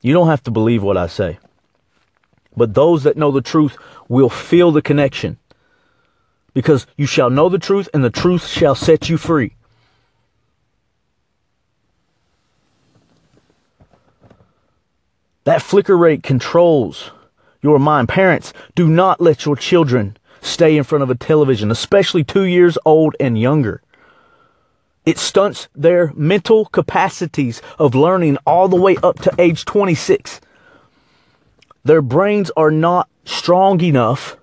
You 0.01 0.15
don't 0.15 0.29
have 0.29 0.43
to 0.45 0.51
believe 0.51 0.83
what 0.83 0.97
I 0.97 1.09
say. 1.09 1.39
But 2.57 2.73
those 2.73 3.03
that 3.03 3.19
know 3.19 3.31
the 3.31 3.43
truth 3.43 3.77
will 4.09 4.31
feel 4.31 4.73
the 4.73 4.81
connection. 4.81 5.37
Because 6.55 6.87
you 6.97 7.05
shall 7.05 7.29
know 7.29 7.51
the 7.51 7.59
truth, 7.59 7.87
and 7.93 8.03
the 8.03 8.09
truth 8.09 8.47
shall 8.47 8.75
set 8.75 9.11
you 9.11 9.19
free. 9.19 9.57
That 15.45 15.61
flicker 15.61 15.99
rate 15.99 16.23
controls 16.23 17.11
your 17.63 17.79
mind. 17.79 18.09
Parents, 18.09 18.53
do 18.75 18.89
not 18.89 19.21
let 19.21 19.45
your 19.45 19.57
children 19.57 20.17
stay 20.41 20.77
in 20.77 20.85
front 20.85 21.03
of 21.03 21.11
a 21.11 21.15
television, 21.15 21.71
especially 21.71 22.25
two 22.25 22.45
years 22.45 22.79
old 22.85 23.17
and 23.19 23.39
younger. 23.39 23.83
It 25.05 25.19
stunts 25.19 25.69
their 25.75 26.13
mental 26.15 26.67
capacities 26.67 27.63
of 27.79 27.95
learning 27.95 28.37
all 28.47 28.69
the 28.69 28.81
way 28.81 28.97
up 29.03 29.19
to 29.21 29.35
age 29.39 29.65
26. 29.65 30.41
Their 31.85 32.03
brains 32.03 32.51
are 32.57 32.71
not 32.71 33.09
strong 33.25 33.81
enough 33.81 34.37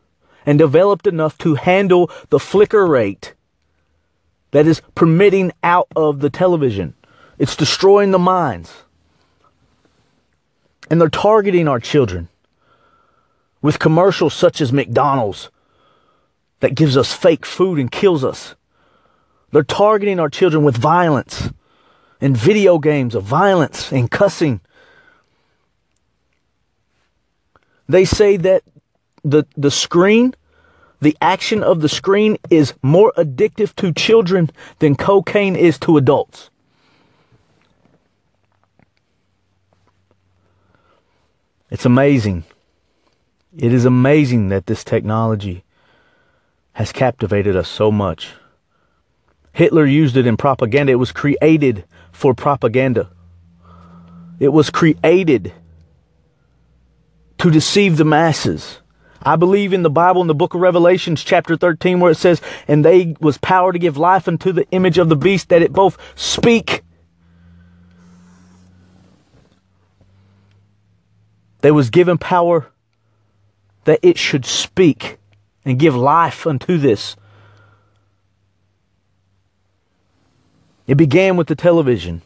and 0.45 0.57
developed 0.57 1.07
enough 1.07 1.37
to 1.39 1.55
handle 1.55 2.09
the 2.29 2.39
flicker 2.39 2.85
rate 2.85 3.33
that 4.51 4.67
is 4.67 4.81
permitting 4.95 5.51
out 5.63 5.87
of 5.95 6.19
the 6.19 6.29
television. 6.29 6.93
It's 7.37 7.55
destroying 7.55 8.11
the 8.11 8.19
minds. 8.19 8.73
And 10.89 11.01
they're 11.01 11.09
targeting 11.09 11.67
our 11.67 11.79
children 11.79 12.29
with 13.65 13.79
commercials 13.79 14.35
such 14.35 14.61
as 14.61 14.71
McDonald's 14.71 15.49
that 16.59 16.75
gives 16.75 16.95
us 16.95 17.11
fake 17.11 17.47
food 17.47 17.79
and 17.79 17.91
kills 17.91 18.23
us. 18.23 18.53
They're 19.51 19.63
targeting 19.63 20.19
our 20.19 20.29
children 20.29 20.63
with 20.63 20.77
violence 20.77 21.49
and 22.21 22.37
video 22.37 22.77
games 22.77 23.15
of 23.15 23.23
violence 23.23 23.91
and 23.91 24.11
cussing. 24.11 24.61
They 27.89 28.05
say 28.05 28.37
that 28.37 28.61
the, 29.23 29.45
the 29.57 29.71
screen, 29.71 30.35
the 31.01 31.17
action 31.19 31.63
of 31.63 31.81
the 31.81 31.89
screen 31.89 32.37
is 32.51 32.75
more 32.83 33.13
addictive 33.17 33.75
to 33.77 33.91
children 33.91 34.51
than 34.77 34.95
cocaine 34.95 35.55
is 35.55 35.79
to 35.79 35.97
adults. 35.97 36.51
It's 41.71 41.85
amazing. 41.85 42.43
It 43.57 43.71
is 43.71 43.85
amazing 43.85 44.49
that 44.49 44.65
this 44.65 44.83
technology 44.83 45.63
has 46.73 46.91
captivated 46.91 47.55
us 47.55 47.69
so 47.69 47.89
much. 47.89 48.33
Hitler 49.53 49.85
used 49.85 50.17
it 50.17 50.27
in 50.27 50.35
propaganda. 50.35 50.91
It 50.91 50.95
was 50.95 51.13
created 51.13 51.85
for 52.11 52.33
propaganda. 52.33 53.09
It 54.39 54.49
was 54.49 54.69
created 54.69 55.53
to 57.37 57.49
deceive 57.49 57.95
the 57.95 58.03
masses. 58.03 58.79
I 59.21 59.37
believe 59.37 59.71
in 59.71 59.83
the 59.83 59.89
Bible 59.89 60.21
in 60.21 60.27
the 60.27 60.35
book 60.35 60.53
of 60.53 60.59
Revelations 60.59 61.23
chapter 61.23 61.55
13 61.55 62.01
where 62.01 62.11
it 62.11 62.17
says, 62.17 62.41
and 62.67 62.83
they 62.83 63.15
was 63.21 63.37
power 63.37 63.71
to 63.71 63.79
give 63.79 63.97
life 63.97 64.27
unto 64.27 64.51
the 64.51 64.69
image 64.71 64.97
of 64.97 65.07
the 65.07 65.15
beast 65.15 65.47
that 65.47 65.61
it 65.61 65.71
both 65.71 65.97
speak. 66.15 66.83
They 71.61 71.71
was 71.71 71.89
given 71.89 72.17
power 72.17 72.69
that 73.85 73.99
it 74.03 74.17
should 74.17 74.45
speak 74.45 75.17
and 75.63 75.79
give 75.79 75.95
life 75.95 76.45
unto 76.45 76.77
this. 76.77 77.15
It 80.85 80.95
began 80.95 81.35
with 81.35 81.47
the 81.47 81.55
television, 81.55 82.21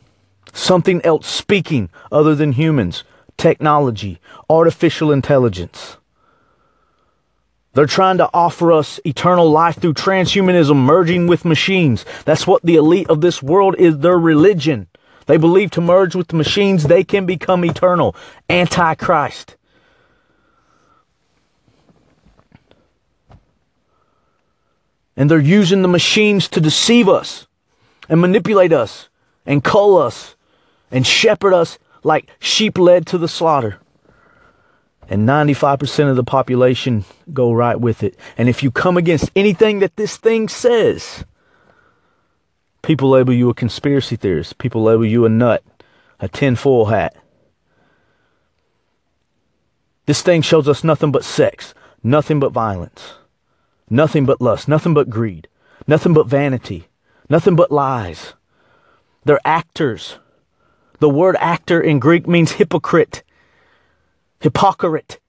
something 0.52 1.02
else 1.06 1.28
speaking 1.28 1.90
other 2.12 2.36
than 2.36 2.54
humans, 2.54 3.06
technology, 3.38 4.20
artificial 4.50 5.12
intelligence. 5.12 5.96
They're 7.74 7.86
trying 7.86 8.18
to 8.18 8.30
offer 8.34 8.74
us 8.74 9.00
eternal 9.06 9.50
life 9.50 9.80
through 9.80 9.94
transhumanism, 9.94 10.76
merging 10.76 11.28
with 11.28 11.46
machines. 11.46 12.04
That's 12.26 12.48
what 12.48 12.64
the 12.64 12.76
elite 12.76 13.10
of 13.10 13.22
this 13.22 13.44
world 13.44 13.76
is 13.78 14.00
their 14.00 14.18
religion. 14.18 14.88
They 15.28 15.38
believe 15.38 15.72
to 15.72 15.82
merge 15.82 16.16
with 16.16 16.30
the 16.30 16.36
machines, 16.36 16.84
they 16.84 17.04
can 17.04 17.26
become 17.26 17.64
eternal. 17.64 18.16
Antichrist. 18.50 19.56
And 25.20 25.30
they're 25.30 25.38
using 25.38 25.82
the 25.82 25.90
machines 25.90 26.48
to 26.48 26.62
deceive 26.62 27.10
us 27.10 27.46
and 28.08 28.22
manipulate 28.22 28.72
us 28.72 29.10
and 29.46 29.62
cull 29.62 29.98
us 29.98 30.38
and 30.90 31.06
shepherd 31.06 31.54
us 31.54 31.78
like 32.04 32.30
sheep 32.40 32.78
led 32.78 33.06
to 33.08 33.18
the 33.18 33.28
slaughter. 33.28 33.80
And 35.10 35.28
95% 35.28 36.10
of 36.10 36.16
the 36.16 36.24
population 36.24 37.04
go 37.34 37.52
right 37.52 37.78
with 37.78 38.02
it. 38.02 38.18
And 38.38 38.48
if 38.48 38.64
you 38.64 38.72
come 38.72 38.96
against 38.96 39.30
anything 39.36 39.80
that 39.80 39.98
this 39.98 40.16
thing 40.16 40.48
says, 40.48 41.26
people 42.82 43.10
label 43.10 43.34
you 43.34 43.50
a 43.50 43.54
conspiracy 43.54 44.16
theorist. 44.16 44.58
People 44.58 44.84
label 44.84 45.06
you 45.06 45.26
a 45.26 45.30
nut, 45.30 45.64
a 46.22 46.30
tinfoil 46.30 46.86
hat. 46.86 47.14
This 50.06 50.22
thing 50.22 50.42
shows 50.44 50.70
us 50.70 50.82
nothing 50.82 51.12
but 51.12 51.26
sex, 51.26 51.74
nothing 52.04 52.40
but 52.40 52.54
violence. 52.54 53.16
Nothing 53.90 54.26
but 54.26 54.40
lust, 54.40 54.68
nothing 54.68 54.94
but 54.94 55.10
greed, 55.10 55.48
nothing 55.88 56.14
but 56.14 56.28
vanity, 56.28 56.88
nothing 57.30 57.56
but 57.56 57.72
lies. 57.72 58.34
They're 59.26 59.40
actors. 59.44 60.18
The 61.00 61.10
word 61.10 61.36
actor 61.40 61.82
in 61.82 62.00
Greek 62.00 62.28
means 62.28 62.54
hypocrite, 62.54 63.24
hypocrite. 64.40 65.20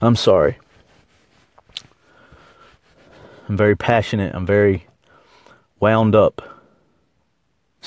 I'm 0.00 0.16
sorry. 0.16 0.58
I'm 3.48 3.56
very 3.56 3.76
passionate. 3.76 4.34
I'm 4.34 4.46
very 4.46 4.86
wound 5.80 6.14
up 6.14 6.57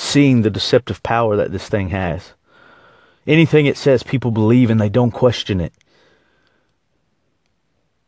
seeing 0.02 0.42
the 0.42 0.50
deceptive 0.50 1.02
power 1.04 1.36
that 1.36 1.52
this 1.52 1.70
thing 1.70 1.90
has. 1.90 2.34
Anything 3.28 3.68
it 3.68 3.78
says, 3.78 4.04
people 4.04 4.32
believe 4.32 4.70
and 4.70 4.82
they 4.82 4.90
don't 4.90 5.12
question 5.12 5.62
it. 5.62 5.74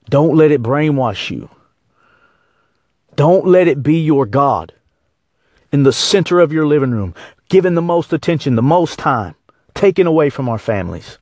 Don't 0.10 0.36
let 0.36 0.52
it 0.52 0.62
brainwash 0.62 1.30
you. 1.30 1.50
Don't 3.16 3.46
let 3.46 3.68
it 3.68 3.84
be 3.84 4.00
your 4.00 4.26
God 4.26 4.74
in 5.72 5.84
the 5.84 5.94
center 5.94 6.40
of 6.40 6.52
your 6.52 6.66
living 6.66 6.92
room, 6.92 7.14
given 7.48 7.76
the 7.76 7.82
most 7.82 8.12
attention, 8.12 8.56
the 8.56 8.62
most 8.62 8.98
time, 8.98 9.36
taken 9.74 10.08
away 10.08 10.30
from 10.30 10.50
our 10.50 10.58
families. 10.58 11.20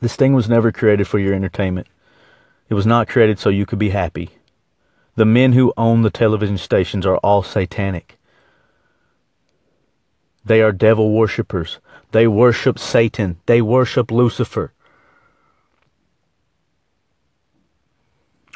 This 0.00 0.16
thing 0.16 0.32
was 0.34 0.48
never 0.48 0.72
created 0.72 1.06
for 1.06 1.18
your 1.18 1.34
entertainment. 1.34 1.86
It 2.74 2.82
was 2.82 2.86
not 2.86 3.06
created 3.06 3.38
so 3.38 3.50
you 3.50 3.66
could 3.66 3.78
be 3.78 3.90
happy. 3.90 4.30
The 5.14 5.24
men 5.24 5.52
who 5.52 5.72
own 5.76 6.02
the 6.02 6.10
television 6.10 6.58
stations 6.58 7.06
are 7.06 7.18
all 7.18 7.44
satanic. 7.44 8.18
They 10.44 10.60
are 10.60 10.72
devil 10.72 11.12
worshippers. 11.12 11.78
They 12.10 12.26
worship 12.26 12.80
Satan. 12.80 13.36
They 13.46 13.62
worship 13.62 14.10
Lucifer. 14.10 14.72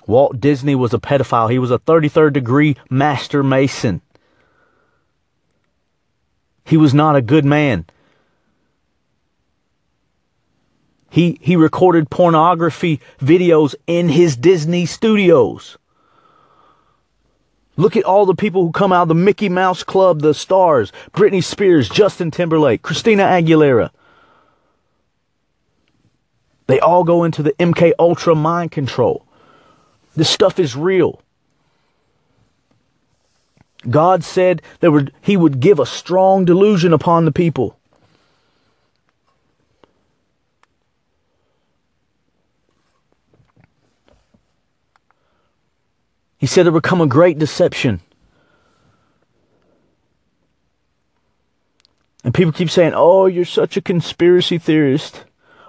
Walt 0.09 0.41
Disney 0.41 0.75
was 0.75 0.93
a 0.93 0.99
pedophile. 0.99 1.53
He 1.53 1.61
was 1.61 1.71
a 1.71 1.79
33rd 1.79 2.33
degree 2.33 2.77
master 2.91 3.45
mason. 3.45 4.01
He 6.65 6.77
was 6.77 6.93
not 6.93 7.15
a 7.15 7.23
good 7.23 7.45
man. 7.45 7.87
He, 11.11 11.39
he 11.41 11.57
recorded 11.57 12.11
pornography 12.11 13.01
videos 13.19 13.75
in 13.87 14.11
his 14.11 14.37
Disney 14.37 14.87
studios. 14.87 15.79
Look 17.77 17.97
at 17.97 18.05
all 18.05 18.27
the 18.27 18.35
people 18.35 18.63
who 18.63 18.73
come 18.73 18.93
out 18.93 19.03
of 19.03 19.09
the 19.09 19.15
Mickey 19.15 19.49
Mouse 19.49 19.85
Club, 19.85 20.21
the 20.21 20.35
stars, 20.35 20.93
Britney 21.13 21.43
Spears, 21.43 21.89
Justin 21.89 22.31
Timberlake, 22.31 22.83
Christina 22.83 23.23
Aguilera. 23.23 23.91
They 26.67 26.81
all 26.81 27.05
go 27.05 27.25
into 27.25 27.43
the 27.43 27.53
MK 27.53 27.93
Ultra 27.99 28.35
mind 28.35 28.73
control. 28.73 29.25
This 30.15 30.29
stuff 30.29 30.59
is 30.59 30.77
real. 30.77 31.23
God 33.89 34.25
said 34.25 34.61
that 34.81 35.13
he 35.21 35.37
would 35.37 35.61
give 35.61 35.79
a 35.79 35.87
strong 35.87 36.45
delusion 36.45 36.93
upon 36.93 37.25
the 37.25 37.33
people. 37.33 37.78
He 46.39 46.47
said 46.47 46.67
it 46.67 46.71
would 46.71 46.85
come 46.85 47.01
a 47.01 47.07
great 47.07 47.39
deception. 47.39 48.01
And 52.25 52.33
people 52.33 52.53
keep 52.53 52.71
saying, 52.71 52.93
Oh, 52.95 53.27
you're 53.27 53.45
such 53.45 53.77
a 53.77 53.83
conspiracy 53.83 54.59
theorist. 54.59 55.25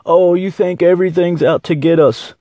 Oh, 0.06 0.36
you 0.36 0.52
think 0.52 0.82
everything's 0.82 1.44
out 1.44 1.64
to 1.64 1.76
get 1.76 2.00
us. 2.00 2.36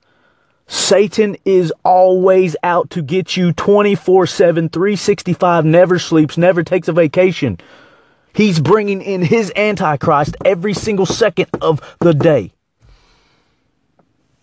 Satan 0.67 1.35
is 1.45 1.73
always 1.83 2.55
out 2.61 2.91
to 2.91 3.01
get 3.01 3.35
you 3.35 3.51
24 3.53 4.27
7, 4.27 4.69
365, 4.69 5.65
never 5.65 5.97
sleeps, 5.97 6.37
never 6.37 6.63
takes 6.63 6.87
a 6.87 6.93
vacation. 6.93 7.59
He's 8.33 8.59
bringing 8.59 9.01
in 9.01 9.23
his 9.23 9.51
Antichrist 9.55 10.35
every 10.45 10.75
single 10.75 11.07
second 11.07 11.47
of 11.59 11.81
the 11.99 12.13
day. 12.13 12.53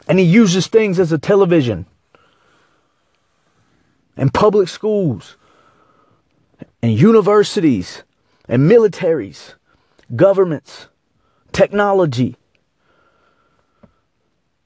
And 0.08 0.18
he 0.18 0.24
uses 0.24 0.66
things 0.66 0.98
as 0.98 1.12
a 1.12 1.18
television 1.18 1.86
and 4.16 4.32
public 4.32 4.68
schools 4.68 5.36
and 6.82 6.92
universities 6.92 8.02
and 8.48 8.70
militaries, 8.70 9.54
governments, 10.14 10.88
technology. 11.52 12.36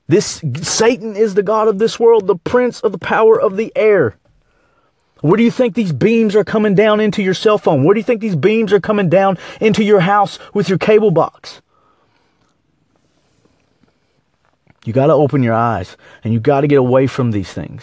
This 0.07 0.43
Satan 0.63 1.17
is 1.17 1.35
the 1.35 1.43
god 1.43 1.69
of 1.69 1.79
this 1.79 1.99
world, 1.99 2.27
the 2.27 2.37
prince 2.37 2.81
of 2.81 2.93
the 2.93 2.99
power 2.99 3.41
of 3.41 3.57
the 3.57 3.73
air. 3.77 4.17
Where 5.21 5.37
do 5.37 5.43
you 5.43 5.51
think 5.51 5.75
these 5.75 5.93
beams 5.93 6.35
are 6.35 6.45
coming 6.45 6.75
down 6.75 6.99
into 6.99 7.23
your 7.23 7.35
cell 7.35 7.59
phone? 7.59 7.85
Where 7.85 7.95
do 7.95 8.01
you 8.01 8.05
think 8.05 8.21
these 8.21 8.37
beams 8.37 8.73
are 8.73 8.81
coming 8.81 9.09
down 9.09 9.39
into 9.61 9.85
your 9.85 10.01
house 10.01 10.39
with 10.55 10.69
your 10.69 10.79
cable 10.79 11.11
box? 11.11 11.61
You 14.85 14.95
got 14.95 15.09
to 15.09 15.13
open 15.13 15.43
your 15.43 15.55
eyes 15.55 15.97
and 16.25 16.33
you 16.33 16.41
got 16.41 16.63
to 16.63 16.67
get 16.67 16.79
away 16.79 17.07
from 17.07 17.33
these 17.33 17.53
things. 17.53 17.83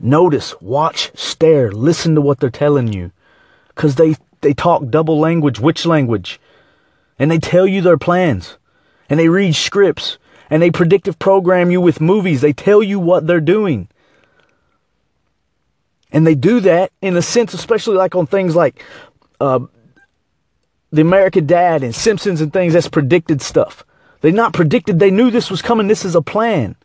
Notice, 0.00 0.58
watch, 0.62 1.12
stare, 1.14 1.70
listen 1.70 2.14
to 2.14 2.22
what 2.22 2.40
they're 2.40 2.50
telling 2.50 2.92
you. 2.92 3.12
Because 3.68 3.96
they, 3.96 4.16
they 4.40 4.54
talk 4.54 4.88
double 4.88 5.18
language, 5.18 5.60
which 5.60 5.84
language? 5.84 6.40
And 7.18 7.30
they 7.30 7.38
tell 7.38 7.66
you 7.66 7.82
their 7.82 7.98
plans. 7.98 8.56
And 9.10 9.20
they 9.20 9.28
read 9.28 9.54
scripts. 9.54 10.16
And 10.48 10.62
they 10.62 10.70
predictive 10.70 11.18
program 11.18 11.70
you 11.70 11.80
with 11.80 12.00
movies. 12.00 12.40
They 12.40 12.54
tell 12.54 12.82
you 12.82 12.98
what 12.98 13.26
they're 13.26 13.40
doing. 13.40 13.88
And 16.10 16.26
they 16.26 16.34
do 16.34 16.60
that 16.60 16.92
in 17.02 17.16
a 17.16 17.22
sense, 17.22 17.54
especially 17.54 17.96
like 17.96 18.16
on 18.16 18.26
things 18.26 18.56
like 18.56 18.82
uh, 19.38 19.60
the 20.90 21.02
American 21.02 21.46
Dad 21.46 21.82
and 21.82 21.94
Simpsons 21.94 22.40
and 22.40 22.52
things, 22.52 22.72
that's 22.72 22.88
predicted 22.88 23.42
stuff. 23.42 23.84
They 24.22 24.32
not 24.32 24.52
predicted, 24.52 24.98
they 24.98 25.10
knew 25.10 25.30
this 25.30 25.50
was 25.50 25.62
coming. 25.62 25.86
This 25.86 26.04
is 26.04 26.14
a 26.14 26.22
plan. 26.22 26.76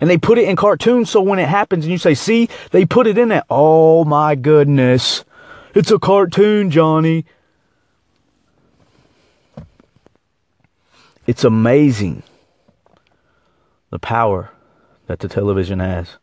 And 0.00 0.10
they 0.10 0.18
put 0.18 0.38
it 0.38 0.48
in 0.48 0.56
cartoons 0.56 1.10
so 1.10 1.22
when 1.22 1.38
it 1.38 1.48
happens 1.48 1.84
and 1.84 1.92
you 1.92 1.98
say, 1.98 2.14
see, 2.14 2.48
they 2.72 2.84
put 2.84 3.06
it 3.06 3.16
in 3.16 3.28
there. 3.28 3.44
Oh 3.48 4.04
my 4.04 4.34
goodness. 4.34 5.24
It's 5.74 5.90
a 5.90 5.98
cartoon, 5.98 6.70
Johnny. 6.70 7.24
It's 11.26 11.44
amazing 11.44 12.22
the 13.90 13.98
power 13.98 14.50
that 15.06 15.20
the 15.20 15.28
television 15.28 15.80
has. 15.80 16.16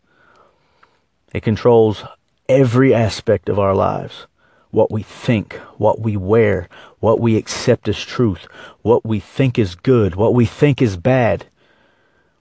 It 1.34 1.42
controls 1.42 2.04
every 2.48 2.94
aspect 2.94 3.50
of 3.50 3.58
our 3.58 3.74
lives 3.74 4.28
what 4.72 4.90
we 4.90 5.04
think, 5.04 5.56
what 5.78 6.00
we 6.00 6.16
wear, 6.16 6.68
what 7.00 7.20
we 7.20 7.36
accept 7.36 7.88
as 7.90 8.00
truth, 8.00 8.48
what 8.82 9.06
we 9.06 9.20
think 9.20 9.60
is 9.60 9.76
good, 9.76 10.16
what 10.16 10.34
we 10.34 10.46
think 10.46 10.82
is 10.82 10.96
bad. 10.96 11.46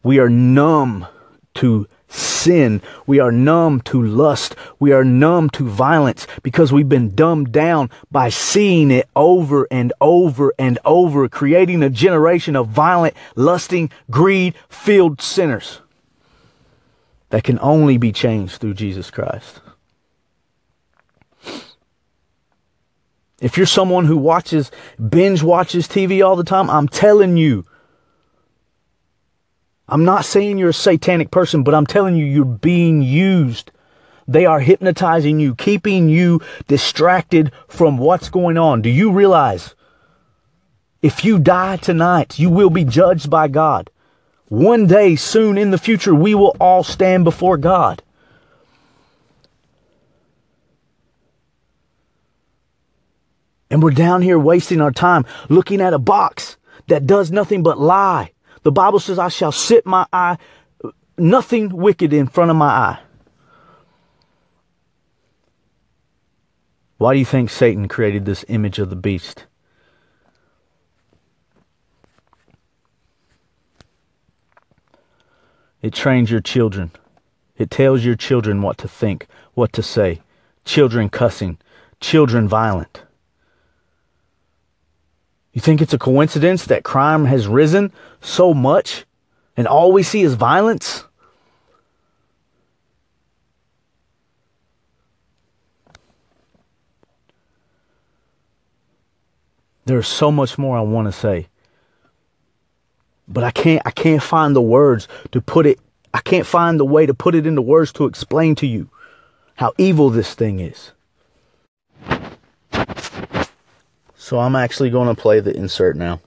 We 0.02 0.18
are 0.20 0.28
numb 0.28 1.06
to 1.60 1.86
sin. 2.08 2.80
We 3.06 3.20
are 3.20 3.30
numb 3.30 3.82
to 3.82 4.02
lust. 4.02 4.56
We 4.78 4.92
are 4.92 5.04
numb 5.04 5.50
to 5.50 5.68
violence 5.68 6.26
because 6.42 6.72
we've 6.72 6.88
been 6.88 7.14
dumbed 7.14 7.52
down 7.52 7.90
by 8.10 8.30
seeing 8.30 8.90
it 8.90 9.08
over 9.14 9.68
and 9.70 9.92
over 10.00 10.54
and 10.58 10.78
over, 10.84 11.28
creating 11.28 11.82
a 11.82 11.90
generation 11.90 12.56
of 12.56 12.68
violent, 12.68 13.14
lusting, 13.36 13.90
greed 14.10 14.54
filled 14.70 15.20
sinners 15.20 15.82
that 17.28 17.44
can 17.44 17.58
only 17.60 17.98
be 17.98 18.10
changed 18.10 18.60
through 18.60 18.74
Jesus 18.74 19.10
Christ. 19.10 19.60
If 23.40 23.56
you're 23.56 23.66
someone 23.66 24.06
who 24.06 24.16
watches, 24.16 24.70
binge 25.08 25.42
watches 25.42 25.86
TV 25.86 26.26
all 26.26 26.36
the 26.36 26.44
time, 26.44 26.68
I'm 26.68 26.88
telling 26.88 27.36
you, 27.36 27.64
I'm 29.90 30.04
not 30.04 30.24
saying 30.24 30.58
you're 30.58 30.68
a 30.68 30.74
satanic 30.74 31.32
person, 31.32 31.64
but 31.64 31.74
I'm 31.74 31.86
telling 31.86 32.14
you, 32.14 32.24
you're 32.24 32.44
being 32.44 33.02
used. 33.02 33.72
They 34.28 34.46
are 34.46 34.60
hypnotizing 34.60 35.40
you, 35.40 35.56
keeping 35.56 36.08
you 36.08 36.40
distracted 36.68 37.50
from 37.66 37.98
what's 37.98 38.28
going 38.28 38.56
on. 38.56 38.82
Do 38.82 38.88
you 38.88 39.10
realize 39.10 39.74
if 41.02 41.24
you 41.24 41.40
die 41.40 41.76
tonight, 41.76 42.38
you 42.38 42.50
will 42.50 42.70
be 42.70 42.84
judged 42.84 43.28
by 43.28 43.48
God? 43.48 43.90
One 44.46 44.86
day 44.86 45.16
soon 45.16 45.58
in 45.58 45.72
the 45.72 45.78
future, 45.78 46.14
we 46.14 46.36
will 46.36 46.56
all 46.60 46.84
stand 46.84 47.24
before 47.24 47.56
God. 47.56 48.04
And 53.68 53.82
we're 53.82 53.90
down 53.90 54.22
here 54.22 54.38
wasting 54.38 54.80
our 54.80 54.92
time 54.92 55.26
looking 55.48 55.80
at 55.80 55.94
a 55.94 55.98
box 55.98 56.56
that 56.86 57.08
does 57.08 57.32
nothing 57.32 57.64
but 57.64 57.78
lie 57.78 58.30
the 58.62 58.72
Bible 58.72 58.98
says, 58.98 59.18
I 59.18 59.28
shall 59.28 59.52
sit 59.52 59.86
my 59.86 60.06
eye, 60.12 60.36
nothing 61.16 61.68
wicked 61.70 62.12
in 62.12 62.26
front 62.26 62.50
of 62.50 62.56
my 62.56 62.68
eye. 62.68 62.98
Why 66.98 67.14
do 67.14 67.18
you 67.18 67.24
think 67.24 67.48
Satan 67.48 67.88
created 67.88 68.26
this 68.26 68.44
image 68.48 68.78
of 68.78 68.90
the 68.90 68.96
beast? 68.96 69.46
It 75.80 75.94
trains 75.94 76.30
your 76.30 76.42
children. 76.42 76.90
It 77.56 77.70
tells 77.70 78.04
your 78.04 78.16
children 78.16 78.60
what 78.60 78.76
to 78.78 78.88
think, 78.88 79.26
what 79.54 79.72
to 79.72 79.82
say. 79.82 80.20
Children 80.66 81.08
cussing, 81.08 81.56
children 82.00 82.46
violent. 82.46 83.04
You 85.52 85.60
think 85.60 85.82
it's 85.82 85.92
a 85.92 85.98
coincidence 85.98 86.64
that 86.66 86.84
crime 86.84 87.24
has 87.24 87.48
risen 87.48 87.92
so 88.20 88.54
much 88.54 89.04
and 89.56 89.66
all 89.66 89.92
we 89.92 90.02
see 90.02 90.22
is 90.22 90.34
violence? 90.34 91.04
There's 99.86 100.06
so 100.06 100.30
much 100.30 100.56
more 100.56 100.78
I 100.78 100.82
want 100.82 101.08
to 101.08 101.12
say. 101.12 101.48
But 103.26 103.42
I 103.42 103.50
can't 103.50 103.82
I 103.84 103.90
can't 103.90 104.22
find 104.22 104.54
the 104.54 104.62
words 104.62 105.08
to 105.32 105.40
put 105.40 105.66
it 105.66 105.80
I 106.14 106.20
can't 106.20 106.46
find 106.46 106.78
the 106.78 106.84
way 106.84 107.06
to 107.06 107.14
put 107.14 107.34
it 107.34 107.46
into 107.46 107.62
words 107.62 107.92
to 107.94 108.04
explain 108.04 108.54
to 108.56 108.66
you 108.66 108.88
how 109.56 109.72
evil 109.78 110.10
this 110.10 110.34
thing 110.34 110.60
is. 110.60 110.92
So 114.30 114.38
I'm 114.38 114.54
actually 114.54 114.90
going 114.90 115.12
to 115.12 115.20
play 115.20 115.40
the 115.40 115.52
insert 115.56 115.96
now. 115.96 116.20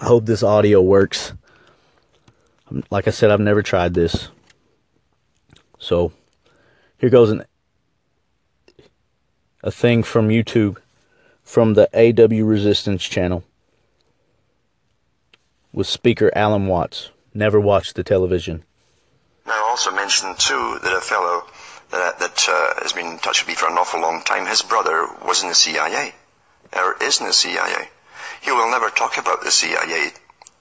I 0.00 0.06
hope 0.06 0.26
this 0.26 0.42
audio 0.42 0.82
works. 0.82 1.32
Like 2.90 3.06
I 3.06 3.12
said, 3.12 3.30
I've 3.30 3.38
never 3.38 3.62
tried 3.62 3.94
this. 3.94 4.26
So 5.78 6.10
here 6.98 7.08
goes 7.08 7.30
an 7.30 7.44
a 9.62 9.70
thing 9.70 10.02
from 10.02 10.30
YouTube 10.30 10.78
from 11.44 11.74
the 11.74 11.88
AW 11.94 12.44
Resistance 12.44 13.04
channel 13.04 13.44
with 15.72 15.86
speaker 15.86 16.32
Alan 16.34 16.66
Watts. 16.66 17.10
Never 17.32 17.60
watched 17.60 17.94
the 17.94 18.02
television. 18.02 18.64
Now, 19.46 19.64
also 19.68 19.92
mentioned 19.92 20.40
too 20.40 20.80
that 20.82 20.92
a 20.92 21.00
fellow 21.00 21.44
that, 21.92 22.18
that 22.18 22.48
uh, 22.48 22.82
has 22.82 22.92
been 22.94 23.06
in 23.06 23.18
touch 23.18 23.42
with 23.42 23.48
me 23.48 23.54
for 23.54 23.68
an 23.68 23.78
awful 23.78 24.00
long 24.00 24.22
time, 24.24 24.44
his 24.44 24.62
brother 24.62 25.06
was 25.24 25.44
in 25.44 25.50
the 25.50 25.54
CIA, 25.54 26.14
or 26.74 26.96
is 27.02 27.18
the 27.18 27.32
CIA. 27.32 27.88
He 28.42 28.52
will 28.52 28.70
never 28.70 28.90
talk 28.90 29.18
about 29.18 29.42
the 29.42 29.50
CIA 29.50 30.12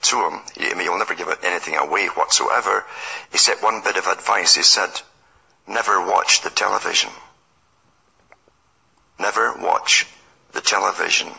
to 0.03 0.15
him. 0.27 0.41
He, 0.55 0.65
I 0.69 0.73
mean, 0.73 0.83
he'll 0.83 0.97
never 0.97 1.15
give 1.15 1.27
anything 1.43 1.75
away 1.75 2.07
whatsoever, 2.07 2.85
except 3.31 3.63
one 3.63 3.81
bit 3.81 3.97
of 3.97 4.07
advice. 4.07 4.55
He 4.55 4.63
said, 4.63 4.89
never 5.67 6.05
watch 6.05 6.41
the 6.41 6.49
television. 6.49 7.11
Never 9.19 9.53
watch 9.57 10.07
the 10.53 10.61
television. 10.61 11.29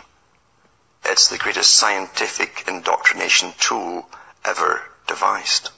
It's 1.05 1.29
the 1.29 1.39
greatest 1.39 1.73
scientific 1.77 2.65
indoctrination 2.69 3.53
tool 3.59 4.09
ever 4.45 4.83
devised. 5.07 5.71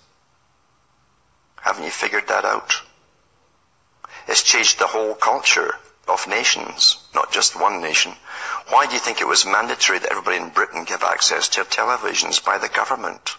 Haven't 1.61 1.85
you 1.85 1.91
figured 1.91 2.29
that 2.29 2.45
out? 2.45 2.75
It's 4.27 4.43
changed 4.43 4.79
the 4.79 4.87
whole 4.87 5.15
culture 5.15 5.75
of 6.13 6.29
nations, 6.29 6.99
not 7.15 7.33
just 7.33 7.59
one 7.59 7.81
nation. 7.81 8.13
Why 8.69 8.87
do 8.87 8.93
you 8.95 9.01
think 9.01 9.21
it 9.21 9.27
was 9.27 9.47
mandatory 9.47 9.99
that 9.99 10.11
everybody 10.11 10.37
in 10.37 10.51
Britain 10.51 10.85
give 10.85 11.03
access 11.03 11.49
to 11.51 11.65
televisions 11.65 12.45
by 12.45 12.59
the 12.59 12.69
government? 12.69 13.37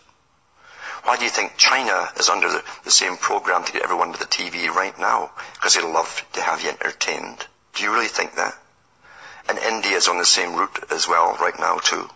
Why 1.04 1.18
do 1.18 1.26
you 1.26 1.30
think 1.30 1.58
China 1.58 2.10
is 2.18 2.30
under 2.30 2.50
the, 2.50 2.64
the 2.86 2.92
same 2.92 3.18
program 3.18 3.66
to 3.66 3.74
get 3.74 3.84
everyone 3.84 4.14
to 4.14 4.20
the 4.20 4.26
TV 4.26 4.70
right 4.70 4.98
now? 4.98 5.32
Because 5.54 5.76
they 5.76 5.82
love 5.82 6.26
to 6.34 6.42
have 6.42 6.62
you 6.62 6.70
entertained. 6.70 7.46
Do 7.76 7.84
you 7.84 7.92
really 7.92 8.08
think 8.08 8.36
that? 8.36 8.58
And 9.50 9.58
India 9.58 9.98
is 9.98 10.08
on 10.08 10.18
the 10.18 10.26
same 10.26 10.56
route 10.56 10.86
as 10.92 11.08
well 11.08 11.36
right 11.42 11.60
now 11.60 11.78
too. 11.80 12.10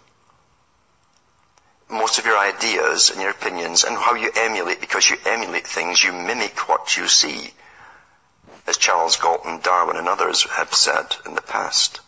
Most 1.90 2.20
of 2.20 2.26
your 2.26 2.38
ideas 2.38 3.10
and 3.10 3.22
your 3.22 3.32
opinions 3.32 3.84
and 3.84 3.98
how 3.98 4.16
you 4.16 4.32
emulate, 4.36 4.80
because 4.80 5.10
you 5.10 5.18
emulate 5.26 5.68
things, 5.68 6.04
you 6.04 6.14
mimic 6.14 6.70
what 6.70 6.96
you 6.96 7.08
see. 7.08 7.54
As 8.68 8.78
Charles 8.78 9.16
Galton 9.16 9.62
Darwin 9.62 9.98
and 9.98 10.08
others 10.08 10.44
have 10.44 10.74
said 10.74 11.16
in 11.26 11.36
the 11.36 11.42
past. 11.42 12.02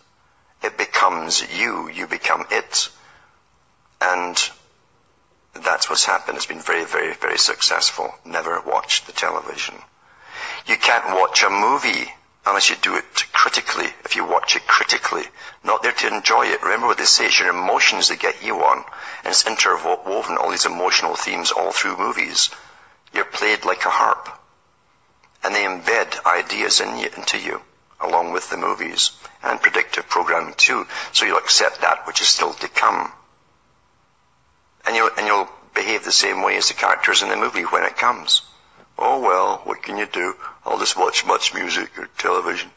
It 0.62 0.78
becomes 0.78 1.42
you, 1.58 1.90
you 1.90 2.06
become 2.06 2.46
it. 2.52 2.90
And 4.02 4.38
that's 5.54 5.90
what's 5.90 6.06
happened. 6.06 6.38
It's 6.38 6.46
been 6.46 6.60
very, 6.60 6.86
very, 6.86 7.14
very 7.14 7.38
successful. 7.38 8.14
Never 8.26 8.60
watch 8.62 9.06
the 9.06 9.14
television. 9.14 9.76
You 10.68 10.76
can't 10.78 11.18
watch 11.20 11.44
a 11.44 11.50
movie 11.50 12.12
unless 12.46 12.70
you 12.70 12.76
do 12.82 12.96
it 12.96 13.26
critically, 13.32 13.88
if 14.06 14.16
you 14.16 14.26
watch 14.26 14.56
it 14.56 14.68
critically. 14.68 15.24
Not 15.64 15.84
there 15.84 15.92
to 15.92 16.08
enjoy 16.08 16.48
it. 16.48 16.64
Remember 16.64 16.88
what 16.88 16.98
they 16.98 17.06
say, 17.06 17.28
it's 17.28 17.40
your 17.40 17.50
emotions 17.50 18.10
that 18.10 18.20
get 18.20 18.44
you 18.44 18.56
on. 18.56 18.78
And 19.24 19.28
it's 19.28 19.48
interwoven 19.48 20.38
all 20.38 20.52
these 20.52 20.66
emotional 20.66 21.16
themes 21.16 21.52
all 21.52 21.72
through 21.72 21.98
movies. 21.98 22.50
You're 23.14 23.26
played 23.26 23.66
like 23.66 23.86
a 23.86 23.90
harp. 23.90 24.39
And 25.44 25.56
they 25.56 25.64
embed 25.64 26.26
ideas 26.26 26.82
in 26.82 26.98
you, 26.98 27.10
into 27.16 27.38
you, 27.40 27.62
along 28.02 28.32
with 28.34 28.50
the 28.50 28.58
movies. 28.58 29.12
And 29.44 29.62
predictive 29.62 30.10
programming 30.10 30.54
too. 30.56 30.86
So 31.14 31.26
you'll 31.26 31.38
accept 31.38 31.82
that 31.82 32.06
which 32.08 32.22
is 32.22 32.28
still 32.28 32.54
to 32.54 32.68
come. 32.68 33.12
And 34.86 34.96
you'll, 34.96 35.12
and 35.18 35.28
you'll 35.28 35.50
behave 35.74 36.04
the 36.04 36.12
same 36.12 36.42
way 36.42 36.58
as 36.58 36.68
the 36.68 36.74
characters 36.74 37.22
in 37.22 37.30
the 37.30 37.38
movie 37.38 37.64
when 37.64 37.84
it 37.84 37.98
comes. 37.98 38.42
Oh 38.98 39.22
well, 39.22 39.62
what 39.64 39.82
can 39.82 39.98
you 39.98 40.06
do? 40.06 40.36
I'll 40.66 40.80
just 40.80 40.98
watch 40.98 41.26
much 41.26 41.54
music 41.54 41.98
or 41.98 42.08
television. 42.18 42.70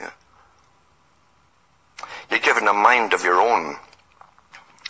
Yeah. 0.00 0.10
You're 2.30 2.40
given 2.40 2.66
a 2.66 2.72
mind 2.72 3.12
of 3.12 3.24
your 3.24 3.40
own, 3.40 3.76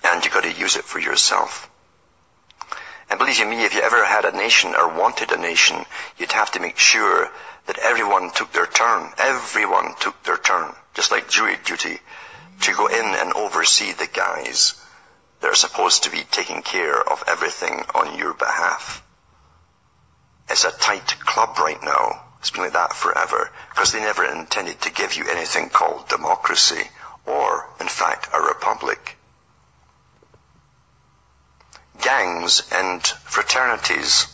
and 0.04 0.24
you've 0.24 0.34
got 0.34 0.44
to 0.44 0.52
use 0.52 0.76
it 0.76 0.84
for 0.84 1.00
yourself. 1.00 1.69
You 3.30 3.46
me, 3.46 3.64
if 3.64 3.74
you 3.74 3.80
ever 3.80 4.04
had 4.04 4.24
a 4.24 4.36
nation 4.36 4.74
or 4.74 4.98
wanted 4.98 5.30
a 5.30 5.36
nation, 5.36 5.86
you'd 6.18 6.32
have 6.32 6.50
to 6.50 6.60
make 6.60 6.76
sure 6.76 7.30
that 7.66 7.78
everyone 7.78 8.32
took 8.32 8.52
their 8.52 8.66
turn. 8.66 9.12
Everyone 9.18 9.94
took 10.00 10.20
their 10.24 10.36
turn, 10.36 10.74
just 10.94 11.12
like 11.12 11.28
jury 11.28 11.56
duty, 11.64 12.00
to 12.62 12.74
go 12.74 12.88
in 12.88 13.04
and 13.04 13.32
oversee 13.34 13.92
the 13.92 14.08
guys 14.12 14.74
that 15.40 15.48
are 15.48 15.54
supposed 15.54 16.02
to 16.02 16.10
be 16.10 16.24
taking 16.32 16.62
care 16.62 17.00
of 17.00 17.22
everything 17.28 17.84
on 17.94 18.18
your 18.18 18.34
behalf. 18.34 19.00
It's 20.48 20.64
a 20.64 20.72
tight 20.72 21.20
club 21.20 21.56
right 21.60 21.80
now. 21.84 22.24
It's 22.40 22.50
been 22.50 22.62
like 22.62 22.72
that 22.72 22.94
forever 22.94 23.48
because 23.68 23.92
they 23.92 24.00
never 24.00 24.24
intended 24.24 24.80
to 24.82 24.92
give 24.92 25.14
you 25.14 25.28
anything 25.30 25.68
called 25.68 26.08
democracy 26.08 26.82
or, 27.26 27.68
in 27.80 27.86
fact, 27.86 28.28
a 28.34 28.40
republic. 28.40 29.16
Gangs 32.00 32.62
and 32.72 33.04
fraternities 33.06 34.26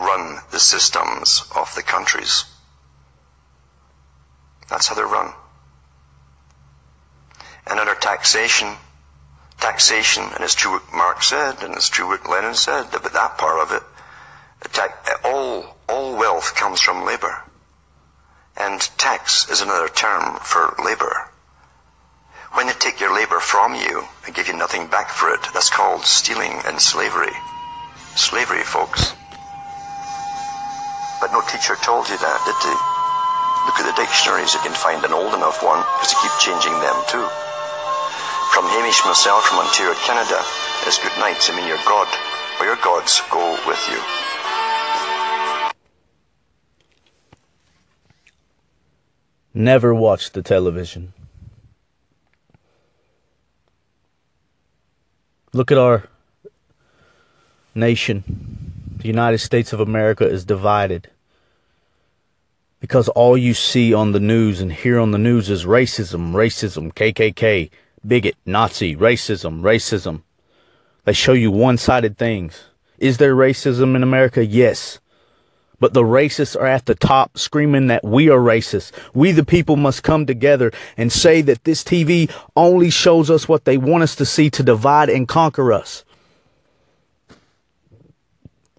run 0.00 0.40
the 0.50 0.60
systems 0.60 1.44
of 1.54 1.74
the 1.74 1.82
countries. 1.82 2.44
That's 4.68 4.88
how 4.88 4.94
they're 4.94 5.06
run. 5.06 5.32
And 7.66 7.80
under 7.80 7.94
taxation, 7.94 8.74
taxation, 9.58 10.24
and 10.24 10.40
it's 10.40 10.54
true 10.54 10.72
what 10.72 10.92
Marx 10.92 11.28
said, 11.28 11.62
and 11.62 11.74
it's 11.74 11.88
true 11.88 12.08
what 12.08 12.28
Lenin 12.28 12.54
said, 12.54 12.86
but 12.90 13.12
that 13.12 13.38
part 13.38 13.60
of 13.60 13.72
it, 13.72 13.82
all, 15.24 15.76
all 15.88 16.16
wealth 16.16 16.54
comes 16.54 16.80
from 16.80 17.04
labor. 17.04 17.42
And 18.56 18.80
tax 18.98 19.50
is 19.50 19.60
another 19.60 19.88
term 19.88 20.36
for 20.36 20.74
labor. 20.84 21.28
When 22.52 22.66
they 22.66 22.72
take 22.74 23.00
your 23.00 23.14
labor 23.14 23.40
from 23.40 23.74
you 23.74 24.04
and 24.24 24.34
give 24.34 24.48
you 24.48 24.56
nothing 24.56 24.86
back 24.86 25.10
for 25.10 25.30
it, 25.34 25.40
that's 25.52 25.70
called 25.70 26.04
stealing 26.04 26.52
and 26.64 26.80
slavery. 26.80 27.34
Slavery, 28.14 28.62
folks. 28.62 29.12
But 31.20 31.32
no 31.32 31.42
teacher 31.42 31.76
told 31.82 32.08
you 32.08 32.16
that, 32.16 32.38
did 32.44 32.58
they? 32.64 32.76
Look 33.66 33.80
at 33.82 33.86
the 33.88 33.98
dictionaries, 34.00 34.54
you 34.54 34.60
can 34.60 34.72
find 34.72 35.04
an 35.04 35.12
old 35.12 35.34
enough 35.34 35.62
one, 35.62 35.80
because 35.98 36.14
they 36.14 36.20
keep 36.22 36.36
changing 36.38 36.72
them 36.80 36.96
too. 37.10 37.26
From 38.54 38.64
Hamish 38.72 39.04
myself 39.04 39.44
from 39.44 39.58
Ontario, 39.58 39.92
Canada, 40.06 40.40
it's 40.86 41.02
good 41.02 41.12
night. 41.18 41.36
I 41.50 41.56
mean 41.56 41.66
your 41.66 41.82
God, 41.84 42.08
or 42.60 42.66
your 42.66 42.76
gods 42.76 43.20
go 43.30 43.58
with 43.66 43.82
you. 43.90 44.00
Never 49.52 49.94
watch 49.94 50.32
the 50.32 50.42
television. 50.42 51.12
Look 55.56 55.72
at 55.72 55.78
our 55.78 56.06
nation. 57.74 58.22
The 58.98 59.08
United 59.08 59.38
States 59.38 59.72
of 59.72 59.80
America 59.80 60.28
is 60.28 60.44
divided. 60.44 61.08
Because 62.78 63.08
all 63.08 63.38
you 63.38 63.54
see 63.54 63.94
on 63.94 64.12
the 64.12 64.20
news 64.20 64.60
and 64.60 64.70
hear 64.70 64.98
on 65.00 65.12
the 65.12 65.18
news 65.18 65.48
is 65.48 65.64
racism, 65.64 66.32
racism, 66.32 66.92
KKK, 66.92 67.70
bigot, 68.06 68.36
Nazi, 68.44 68.94
racism, 68.94 69.62
racism. 69.62 70.24
They 71.06 71.14
show 71.14 71.32
you 71.32 71.50
one 71.50 71.78
sided 71.78 72.18
things. 72.18 72.64
Is 72.98 73.16
there 73.16 73.34
racism 73.34 73.96
in 73.96 74.02
America? 74.02 74.44
Yes. 74.44 75.00
But 75.78 75.92
the 75.92 76.02
racists 76.02 76.56
are 76.56 76.66
at 76.66 76.86
the 76.86 76.94
top 76.94 77.36
screaming 77.36 77.88
that 77.88 78.02
we 78.02 78.30
are 78.30 78.38
racist. 78.38 78.92
We, 79.12 79.32
the 79.32 79.44
people, 79.44 79.76
must 79.76 80.02
come 80.02 80.24
together 80.24 80.72
and 80.96 81.12
say 81.12 81.42
that 81.42 81.64
this 81.64 81.84
TV 81.84 82.30
only 82.56 82.88
shows 82.88 83.30
us 83.30 83.48
what 83.48 83.66
they 83.66 83.76
want 83.76 84.02
us 84.02 84.16
to 84.16 84.24
see 84.24 84.48
to 84.50 84.62
divide 84.62 85.10
and 85.10 85.28
conquer 85.28 85.72
us. 85.72 86.04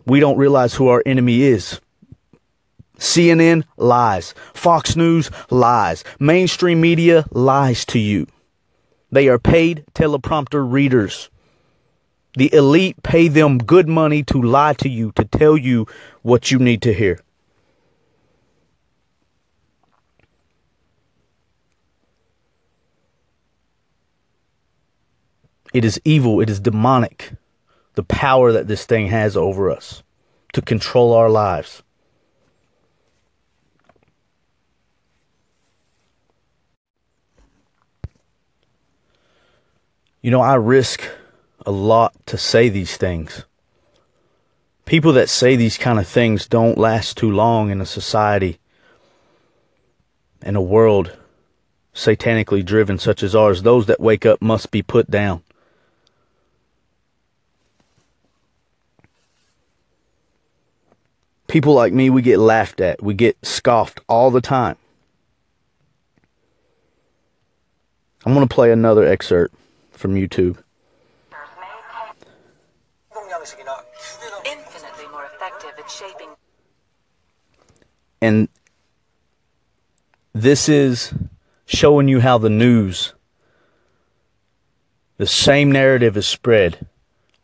We 0.05 0.19
don't 0.19 0.37
realize 0.37 0.73
who 0.75 0.87
our 0.87 1.03
enemy 1.05 1.43
is. 1.43 1.79
CNN 2.97 3.63
lies. 3.77 4.33
Fox 4.53 4.95
News 4.95 5.29
lies. 5.51 6.03
Mainstream 6.19 6.81
media 6.81 7.25
lies 7.31 7.85
to 7.85 7.99
you. 7.99 8.27
They 9.11 9.27
are 9.27 9.39
paid 9.39 9.85
teleprompter 9.93 10.69
readers. 10.69 11.29
The 12.37 12.53
elite 12.53 13.01
pay 13.01 13.29
them 13.29 13.57
good 13.57 13.89
money 13.89 14.21
to 14.25 14.39
lie 14.39 14.73
to 14.73 14.87
you, 14.87 15.11
to 15.13 15.25
tell 15.25 15.57
you 15.57 15.87
what 16.21 16.51
you 16.51 16.59
need 16.59 16.83
to 16.83 16.93
hear. 16.93 17.19
It 25.73 25.83
is 25.83 25.99
evil, 26.05 26.39
it 26.39 26.47
is 26.47 26.59
demonic, 26.59 27.31
the 27.95 28.03
power 28.03 28.51
that 28.51 28.67
this 28.67 28.85
thing 28.85 29.07
has 29.07 29.35
over 29.35 29.71
us 29.71 30.03
to 30.53 30.61
control 30.61 31.13
our 31.13 31.31
lives. 31.31 31.81
You 40.21 40.29
know, 40.29 40.41
I 40.41 40.53
risk 40.53 41.01
a 41.67 41.71
lot 41.71 42.15
to 42.25 42.37
say 42.37 42.69
these 42.69 42.95
things. 42.95 43.43
People 44.85 45.11
that 45.11 45.27
say 45.27 45.57
these 45.57 45.77
kind 45.77 45.99
of 45.99 46.07
things 46.07 46.47
don't 46.47 46.77
last 46.77 47.17
too 47.17 47.29
long 47.29 47.69
in 47.69 47.81
a 47.81 47.85
society, 47.85 48.57
in 50.41 50.55
a 50.55 50.61
world 50.61 51.17
satanically 51.93 52.63
driven 52.63 52.97
such 52.97 53.21
as 53.21 53.35
ours. 53.35 53.63
Those 53.63 53.85
that 53.87 53.99
wake 53.99 54.25
up 54.25 54.41
must 54.41 54.71
be 54.71 54.81
put 54.81 55.11
down. 55.11 55.43
People 61.47 61.73
like 61.73 61.91
me, 61.91 62.09
we 62.09 62.21
get 62.21 62.39
laughed 62.39 62.79
at, 62.79 63.03
we 63.03 63.13
get 63.13 63.37
scoffed 63.45 63.99
all 64.07 64.31
the 64.31 64.41
time. 64.41 64.77
I'm 68.25 68.33
going 68.33 68.47
to 68.47 68.53
play 68.53 68.71
another 68.71 69.05
excerpt 69.05 69.53
from 69.91 70.15
YouTube. 70.15 70.57
Infinitely 74.45 75.07
more 75.11 75.25
effective 75.25 75.71
at 75.76 75.76
shaping. 75.87 76.29
And 78.21 78.49
this 80.33 80.67
is 80.69 81.13
showing 81.65 82.07
you 82.07 82.19
how 82.19 82.37
the 82.37 82.49
news, 82.49 83.13
the 85.17 85.27
same 85.27 85.71
narrative 85.71 86.17
is 86.17 86.27
spread 86.27 86.87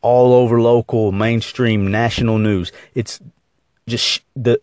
all 0.01 0.33
over 0.33 0.61
local, 0.61 1.11
mainstream, 1.11 1.89
national 1.89 2.37
news. 2.37 2.71
It's 2.93 3.19
just 3.87 4.21
the 4.35 4.59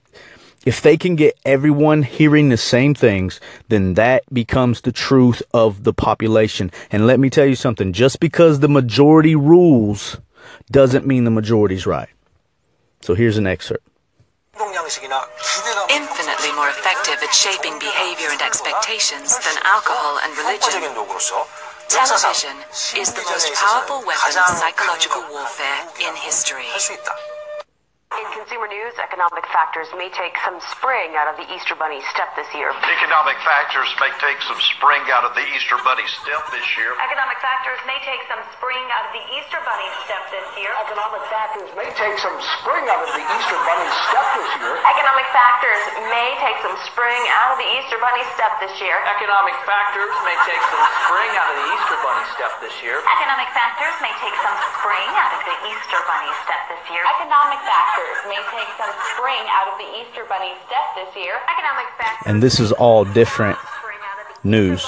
if 0.67 0.83
they 0.83 0.99
can 0.99 1.17
get 1.17 1.39
everyone 1.47 2.03
hearing 2.03 2.51
the 2.51 2.57
same 2.57 2.95
things, 2.95 3.41
then 3.69 3.95
that 3.95 4.23
becomes 4.33 4.83
the 4.83 4.93
truth 4.93 5.43
of 5.55 5.85
the 5.85 5.95
population. 5.95 6.71
And 6.91 7.07
let 7.07 7.19
me 7.19 7.31
tell 7.31 7.47
you 7.47 7.57
something, 7.57 7.95
just 7.95 8.21
because 8.21 8.61
the 8.61 8.69
majority 8.69 9.35
rules 9.35 10.19
doesn't 10.71 11.07
mean 11.07 11.25
the 11.25 11.31
majority's 11.31 11.87
right. 11.87 12.11
So 13.01 13.15
here's 13.15 13.39
an 13.39 13.47
excerpt. 13.47 13.87
Infinitely 15.89 16.53
more 16.53 16.69
effective 16.69 17.17
at 17.23 17.33
shaping 17.33 17.79
behavior 17.79 18.29
and 18.31 18.43
expectations 18.43 19.39
than 19.41 19.57
alcohol 19.65 20.21
and 20.23 20.37
religion. 20.37 20.85
Television 21.89 22.57
is 22.97 23.13
the 23.13 23.25
most 23.25 23.55
powerful 23.55 24.05
weapon 24.07 24.37
of 24.37 24.57
psychological 24.57 25.25
warfare 25.33 25.89
in 25.99 26.15
history. 26.17 26.69
In 28.21 28.27
consumer 28.37 28.67
news, 28.67 28.93
economic 28.99 29.47
factors 29.49 29.87
may 29.95 30.11
take 30.11 30.35
some 30.43 30.59
spring 30.75 31.15
out 31.15 31.31
of 31.31 31.39
the 31.39 31.47
Easter 31.47 31.79
Bunny 31.79 32.03
step 32.11 32.35
this 32.35 32.51
year. 32.53 32.69
Economic 32.75 33.39
factors 33.47 33.87
may 34.03 34.11
take 34.19 34.43
some 34.45 34.59
spring 34.77 35.07
out 35.09 35.23
of 35.23 35.33
the 35.39 35.47
Easter 35.55 35.79
Bunny 35.87 36.05
step 36.21 36.43
this 36.51 36.67
year. 36.75 36.91
Economic 37.01 37.39
factors 37.39 37.79
may 37.87 37.97
take 38.03 38.19
some 38.27 38.43
spring 38.53 38.83
out 38.91 39.07
of 39.07 39.13
the 39.15 39.25
Easter 39.31 39.63
Bunny 39.63 39.89
step 40.05 40.23
this 40.35 40.47
year. 40.59 40.75
Economic 40.75 41.23
factors 41.31 41.71
may 41.79 41.89
take 41.97 42.19
some 42.19 42.35
spring 42.59 42.85
out 42.91 43.01
of 43.07 43.11
the 43.15 43.23
Easter 43.23 43.59
Bunny 43.63 43.89
step 44.11 44.27
this 44.37 44.51
year. 44.59 44.75
Economic 44.85 45.27
factors 45.33 45.81
may 46.11 46.31
take 46.43 46.59
some 46.67 46.77
spring 46.91 47.23
out 47.31 47.51
of 47.55 47.59
the 47.63 47.69
Easter 47.79 47.99
Bunny 48.03 48.27
step 48.35 48.53
this 48.59 48.75
year. 48.83 48.99
Economic 49.07 49.57
factors 49.63 50.13
may 50.27 50.37
take 50.51 50.63
some 50.67 50.85
spring 51.07 51.31
out 51.39 51.47
of 51.47 51.57
the 51.57 51.67
Easter 51.79 51.99
Bunny 52.03 52.25
step 52.35 52.53
this 52.59 52.75
year. 52.83 52.99
Economic 53.07 53.49
factors 53.55 53.95
may 54.03 54.13
take 54.19 54.37
some 54.43 54.59
spring 54.77 55.09
out 55.15 55.33
of 55.39 55.41
the 55.47 55.57
Easter 55.71 56.01
Bunny 56.05 56.33
step 56.43 56.63
this 56.75 56.85
year. 56.91 57.03
Economic 57.07 57.63
factors 57.65 58.00
may 58.29 58.41
take 58.53 58.71
some 58.79 58.93
spring 59.15 59.45
out 59.49 59.73
of 59.73 59.79
the 59.79 59.89
Easter 60.01 60.25
Bunny 60.29 60.53
step 60.67 60.87
this 60.97 61.17
year. 61.17 61.35
And 62.27 62.43
this 62.43 62.61
is 62.61 62.73
all 62.73 63.05
different 63.05 63.59
news. 64.45 64.87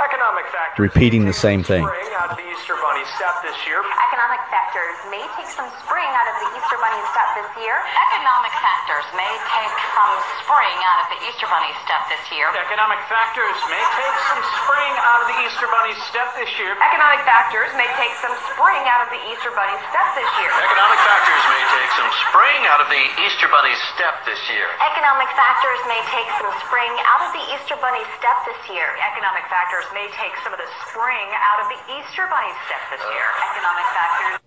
Economic 0.00 0.46
factors 0.48 0.80
Repeating 0.80 1.28
the 1.28 1.36
same 1.36 1.60
thing. 1.60 1.84
Out 1.84 2.32
of 2.32 2.36
the 2.36 2.46
Easter 2.48 2.76
Bunny 2.80 3.04
step 3.16 3.40
this 3.44 3.56
year. 3.68 3.80
Economic 3.80 4.40
factors 4.48 4.96
may 5.12 5.24
take 5.36 5.48
some 5.52 5.68
spring 5.84 6.08
out 6.16 6.28
of 6.28 6.36
the 6.40 6.48
Easter 6.56 6.76
Bunny 6.80 7.00
step 7.12 7.28
this 7.36 7.50
year. 7.60 7.76
Economic 7.80 8.52
factors 8.60 9.04
may 9.16 9.32
take 9.52 9.76
some 9.92 10.14
spring 10.40 10.76
out 10.84 10.98
of 11.04 11.06
the 11.12 11.18
Easter 11.28 11.48
Bunny 11.48 11.72
step 11.84 12.02
this 12.08 12.24
year. 12.32 12.48
Economic 12.52 13.00
factors 13.08 13.56
may 13.68 13.80
take 13.96 14.16
some 14.28 14.40
spring 14.60 14.92
out 15.04 15.20
of 15.20 15.28
the 15.28 15.38
Easter 15.44 15.68
Bunny 15.68 15.94
step 16.08 16.28
this 16.32 16.48
year. 16.60 16.72
Economic 16.76 17.20
factors 17.20 17.70
may 17.76 17.90
take 18.00 18.14
some 18.20 18.36
spring 18.48 18.82
out 18.88 19.04
of 19.04 19.08
the 19.12 19.20
Easter 19.28 19.52
Bunny 19.52 19.76
step 19.92 20.06
this 20.16 20.30
year. 20.40 20.52
Economic 20.64 21.00
factors 21.04 21.42
may 21.50 21.62
take 21.74 21.90
some 21.96 22.10
spring 22.24 22.52
out 22.68 22.80
of 22.80 22.88
the 22.88 23.04
Easter 23.20 23.48
Bunny 23.52 23.74
step 23.92 24.16
this 24.24 24.40
year. 24.48 24.66
Economic 24.80 25.28
factors 25.36 25.80
may 25.90 26.00
take 26.08 26.28
some 26.40 26.52
spring 26.64 26.92
out 27.10 27.20
of 27.26 27.30
the 27.36 27.44
Easter 27.52 27.76
Bunny 27.80 28.04
step 28.16 28.36
this 28.46 28.60
year. 28.70 28.88
Economic 29.00 29.44
factors 29.50 29.86
may 29.94 30.08
take 30.16 30.32
some 30.42 30.52
of 30.52 30.58
the 30.58 30.70
spring 30.88 31.28
out 31.34 31.64
of 31.64 31.68
the 31.68 31.80
Easter 31.94 32.26
Bunny 32.30 32.52
step 32.66 32.82
this 32.90 33.00
year. 33.12 33.26
Economic 33.50 33.86
factors. 33.94 34.40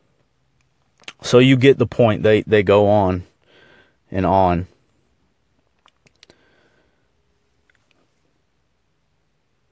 So 1.21 1.39
you 1.39 1.57
get 1.57 1.77
the 1.77 1.87
point. 1.87 2.23
They 2.23 2.41
they 2.43 2.63
go 2.63 2.87
on 2.87 3.23
and 4.11 4.25
on. 4.25 4.67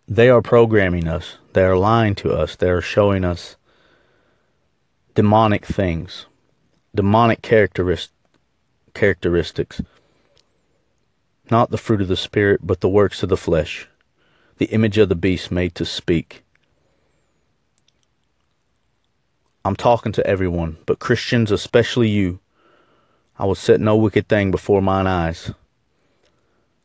They 0.08 0.30
are 0.30 0.42
programming 0.42 1.08
us. 1.08 1.38
They 1.54 1.64
are 1.64 1.78
lying 1.78 2.16
to 2.16 2.32
us. 2.32 2.56
They 2.56 2.70
are 2.70 2.82
showing 2.82 3.24
us 3.24 3.56
demonic 5.16 5.66
things, 5.66 6.26
demonic 6.94 7.42
characteris- 7.42 8.10
characteristics. 8.94 9.82
Not 11.50 11.70
the 11.70 11.78
fruit 11.78 12.02
of 12.02 12.08
the 12.08 12.18
spirit, 12.18 12.62
but 12.64 12.82
the 12.82 12.90
works 12.90 13.24
of 13.24 13.30
the 13.30 13.38
flesh, 13.38 13.88
the 14.62 14.66
image 14.66 15.00
of 15.00 15.10
the 15.10 15.16
beast 15.16 15.52
made 15.52 15.74
to 15.74 15.84
speak. 15.84 16.44
I'm 19.66 19.76
talking 19.76 20.12
to 20.12 20.28
everyone, 20.28 20.78
but 20.86 21.00
Christians, 21.00 21.50
especially 21.50 22.10
you. 22.10 22.40
I 23.40 23.46
will 23.46 23.56
set 23.56 23.80
no 23.80 23.96
wicked 23.96 24.28
thing 24.28 24.52
before 24.52 24.80
mine 24.80 25.08
eyes. 25.08 25.50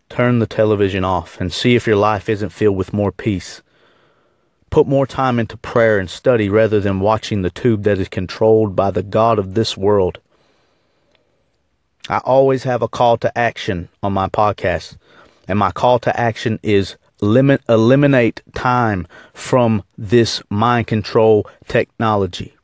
Turn 0.09 0.39
the 0.39 0.47
television 0.47 1.05
off 1.05 1.39
and 1.39 1.53
see 1.53 1.75
if 1.75 1.87
your 1.87 1.97
life 1.97 2.31
isn't 2.31 2.49
filled 2.49 2.79
with 2.79 2.95
more 2.95 3.13
peace. 3.13 3.61
Put 4.71 4.87
more 4.87 5.07
time 5.07 5.39
into 5.39 5.59
prayer 5.59 5.99
and 5.99 6.09
study 6.09 6.49
rather 6.49 6.81
than 6.81 7.01
watching 7.01 7.43
the 7.43 7.51
tube 7.51 7.83
that 7.83 7.99
is 7.99 8.09
controlled 8.09 8.75
by 8.75 8.91
the 8.91 9.03
God 9.03 9.39
of 9.39 9.53
this 9.53 9.77
world. 9.77 10.19
I 12.09 12.23
always 12.25 12.63
have 12.63 12.81
a 12.81 12.89
call 12.89 13.19
to 13.19 13.37
action 13.37 13.91
on 14.03 14.15
my 14.15 14.29
podcast, 14.29 14.97
and 15.47 15.59
my 15.59 15.73
call 15.73 15.99
to 15.99 16.19
action 16.19 16.59
is 16.63 16.97
limit 17.21 17.63
eliminate 17.69 18.43
time 18.55 19.07
from 19.33 19.83
this 19.97 20.43
mind 20.51 20.87
control 20.87 21.49
technology. 21.67 22.55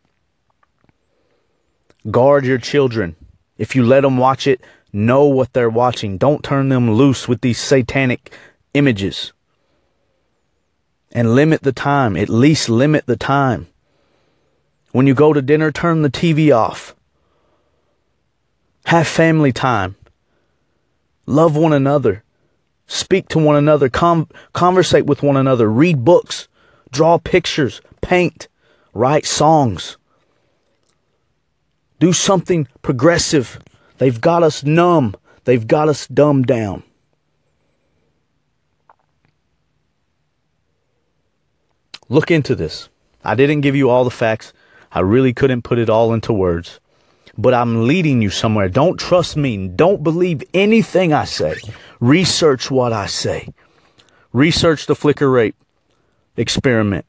Guard 2.10 2.44
your 2.44 2.58
children. 2.58 3.16
If 3.58 3.76
you 3.76 3.84
let 3.84 4.00
them 4.00 4.16
watch 4.16 4.46
it, 4.46 4.60
know 4.92 5.24
what 5.24 5.52
they're 5.52 5.70
watching. 5.70 6.18
Don't 6.18 6.42
turn 6.42 6.68
them 6.68 6.92
loose 6.92 7.28
with 7.28 7.40
these 7.40 7.58
satanic 7.58 8.32
images. 8.74 9.32
And 11.12 11.34
limit 11.34 11.62
the 11.62 11.72
time. 11.72 12.16
At 12.16 12.28
least 12.28 12.68
limit 12.68 13.06
the 13.06 13.16
time. 13.16 13.68
When 14.90 15.06
you 15.06 15.14
go 15.14 15.32
to 15.32 15.40
dinner, 15.40 15.70
turn 15.70 16.02
the 16.02 16.10
TV 16.10 16.54
off. 16.54 16.94
Have 18.86 19.06
family 19.06 19.52
time. 19.52 19.96
Love 21.26 21.56
one 21.56 21.72
another. 21.72 22.24
Speak 22.92 23.26
to 23.28 23.38
one 23.38 23.56
another. 23.56 23.88
Con- 23.88 24.28
conversate 24.52 25.06
with 25.06 25.22
one 25.22 25.38
another. 25.38 25.66
Read 25.66 26.04
books. 26.04 26.46
Draw 26.90 27.20
pictures. 27.20 27.80
Paint. 28.02 28.48
Write 28.92 29.24
songs. 29.24 29.96
Do 32.00 32.12
something 32.12 32.68
progressive. 32.82 33.58
They've 33.96 34.20
got 34.20 34.42
us 34.42 34.62
numb. 34.62 35.16
They've 35.44 35.66
got 35.66 35.88
us 35.88 36.06
dumbed 36.06 36.46
down. 36.46 36.82
Look 42.10 42.30
into 42.30 42.54
this. 42.54 42.90
I 43.24 43.34
didn't 43.34 43.62
give 43.62 43.74
you 43.74 43.88
all 43.88 44.04
the 44.04 44.10
facts. 44.10 44.52
I 44.92 45.00
really 45.00 45.32
couldn't 45.32 45.62
put 45.62 45.78
it 45.78 45.88
all 45.88 46.12
into 46.12 46.34
words. 46.34 46.78
But 47.38 47.54
I'm 47.54 47.86
leading 47.86 48.20
you 48.20 48.30
somewhere. 48.30 48.68
Don't 48.68 48.98
trust 48.98 49.36
me. 49.36 49.68
Don't 49.68 50.02
believe 50.02 50.42
anything 50.52 51.12
I 51.12 51.24
say. 51.24 51.56
Research 52.00 52.70
what 52.70 52.92
I 52.92 53.06
say. 53.06 53.48
Research 54.32 54.86
the 54.86 54.94
flicker 54.94 55.30
rate 55.30 55.54
experiment. 56.36 57.06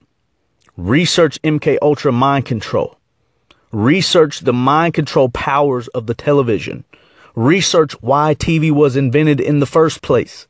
Research 0.77 1.41
MK 1.41 1.77
Ultra 1.81 2.11
mind 2.11 2.45
control. 2.45 2.97
Research 3.71 4.41
the 4.41 4.53
mind 4.53 4.93
control 4.93 5.29
powers 5.29 5.87
of 5.89 6.07
the 6.07 6.13
television. 6.13 6.83
Research 7.35 7.93
why 8.01 8.35
TV 8.35 8.71
was 8.71 8.95
invented 8.95 9.39
in 9.39 9.59
the 9.59 9.65
first 9.65 10.01
place. 10.01 10.47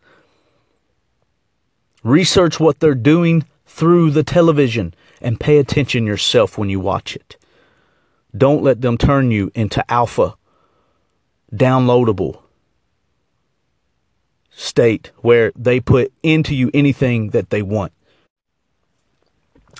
Research 2.03 2.59
what 2.59 2.79
they're 2.79 2.95
doing 2.95 3.45
through 3.65 4.11
the 4.11 4.23
television 4.23 4.93
and 5.21 5.39
pay 5.39 5.57
attention 5.57 6.05
yourself 6.05 6.57
when 6.57 6.69
you 6.69 6.79
watch 6.79 7.15
it. 7.15 7.37
Don't 8.35 8.63
let 8.63 8.81
them 8.81 8.97
turn 8.97 9.31
you 9.31 9.51
into 9.53 9.83
alpha, 9.91 10.35
downloadable 11.53 12.41
state 14.49 15.11
where 15.17 15.51
they 15.55 15.79
put 15.79 16.13
into 16.23 16.55
you 16.55 16.69
anything 16.73 17.29
that 17.29 17.49
they 17.49 17.61
want. 17.61 17.91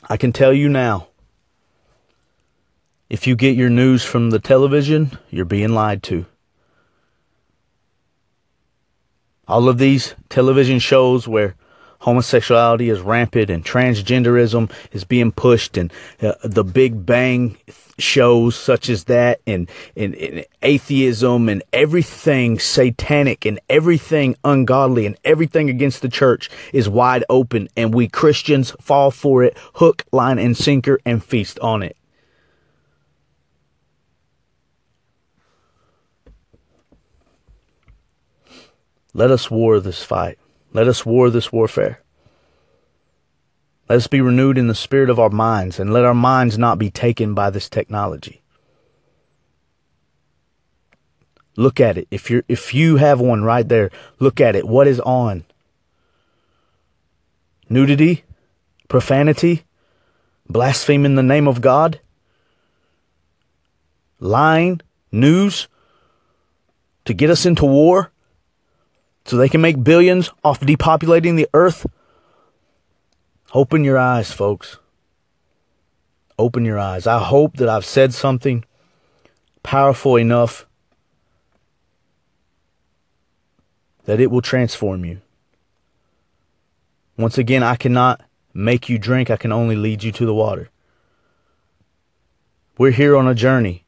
I 0.10 0.18
can 0.18 0.34
tell 0.34 0.54
you 0.54 0.70
now 0.70 1.08
If 3.10 3.28
you 3.28 3.36
get 3.36 3.56
your 3.56 3.70
news 3.70 4.04
from 4.04 4.32
the 4.32 4.40
television, 4.40 5.20
you're 5.30 5.46
being 5.46 5.74
lied 5.74 6.02
to. 6.04 6.26
All 9.48 9.70
of 9.70 9.78
these 9.78 10.16
television 10.30 10.80
shows 10.80 11.28
where 11.28 11.56
homosexuality 12.00 12.90
is 12.90 13.02
rampant 13.02 13.52
and 13.52 13.64
transgenderism 13.64 14.72
is 14.92 15.04
being 15.04 15.32
pushed 15.32 15.78
and 15.78 15.94
uh, 16.24 16.34
the 16.44 16.64
big 16.64 17.06
bang 17.06 17.56
shows 17.98 18.56
such 18.56 18.90
as 18.90 19.06
that 19.06 19.42
and, 19.46 19.70
and, 19.96 20.16
and, 20.16 20.46
atheism 20.62 21.50
and 21.50 21.62
everything 21.74 22.58
satanic 22.58 23.46
and 23.46 23.60
everything 23.70 24.36
ungodly 24.44 25.06
and 25.06 25.18
everything 25.24 25.70
against 25.70 26.02
the 26.02 26.10
church 26.10 26.50
is 26.72 26.88
wide 26.90 27.24
open 27.30 27.68
and 27.76 27.94
we 27.94 28.08
Christians 28.08 28.72
fall 28.82 29.12
for 29.12 29.44
it 29.44 29.58
hook, 29.76 30.04
line, 30.12 30.40
and 30.40 30.56
sinker 30.56 31.00
and 31.06 31.24
feast 31.24 31.60
on 31.60 31.84
it. 31.84 31.98
Let 39.14 39.30
us 39.30 39.52
war 39.52 39.80
this 39.80 40.04
fight. 40.04 40.40
Let 40.72 40.88
us 40.88 41.06
war 41.06 41.30
this 41.30 41.52
warfare. 41.52 42.03
Let 43.90 43.98
us 43.98 44.08
be 44.08 44.22
renewed 44.22 44.58
in 44.58 44.68
the 44.68 44.76
spirit 44.76 45.10
of 45.10 45.20
our 45.20 45.30
minds, 45.30 45.80
and 45.80 45.92
let 45.92 46.06
our 46.06 46.14
minds 46.14 46.58
not 46.58 46.80
be 46.80 46.90
taken 46.90 47.34
by 47.34 47.50
this 47.50 47.70
technology. 47.70 48.42
Look 51.56 51.80
at 51.80 51.98
it. 51.98 52.08
If 52.10 52.30
you 52.32 52.44
if 52.48 52.74
you 52.74 52.96
have 52.96 53.20
one 53.20 53.44
right 53.44 53.68
there, 53.68 53.92
look 54.20 54.42
at 54.42 54.56
it. 54.56 54.68
What 54.68 54.88
is 54.88 55.00
on? 55.02 55.46
Nudity, 57.70 58.24
profanity, 58.88 59.64
blaspheming 60.50 61.16
the 61.16 61.24
name 61.24 61.48
of 61.48 61.62
God, 61.62 62.00
lying, 64.20 64.82
news 65.12 65.68
to 67.06 67.14
get 67.14 67.30
us 67.30 67.46
into 67.46 67.66
war 67.66 68.12
so 69.26 69.38
they 69.38 69.50
can 69.50 69.62
make 69.62 69.84
billions 69.84 70.32
off 70.44 70.60
depopulating 70.60 71.36
the 71.36 71.48
earth. 71.54 71.86
Open 73.54 73.84
your 73.84 74.00
eyes, 74.00 74.32
folks. 74.32 74.80
Open 76.40 76.66
your 76.66 76.80
eyes. 76.80 77.06
I 77.06 77.20
hope 77.20 77.58
that 77.58 77.70
I've 77.70 77.86
said 77.86 78.14
something 78.14 78.66
powerful 79.62 80.16
enough 80.16 80.66
that 84.06 84.20
it 84.20 84.32
will 84.32 84.42
transform 84.42 85.06
you. 85.06 85.22
Once 87.16 87.38
again, 87.38 87.62
I 87.62 87.76
cannot 87.76 88.22
make 88.54 88.90
you 88.90 88.98
drink, 88.98 89.30
I 89.30 89.38
can 89.38 89.52
only 89.52 89.76
lead 89.76 90.04
you 90.04 90.12
to 90.12 90.26
the 90.26 90.34
water. 90.34 90.70
We're 92.78 92.92
here 92.92 93.16
on 93.16 93.28
a 93.28 93.36
journey. 93.36 93.86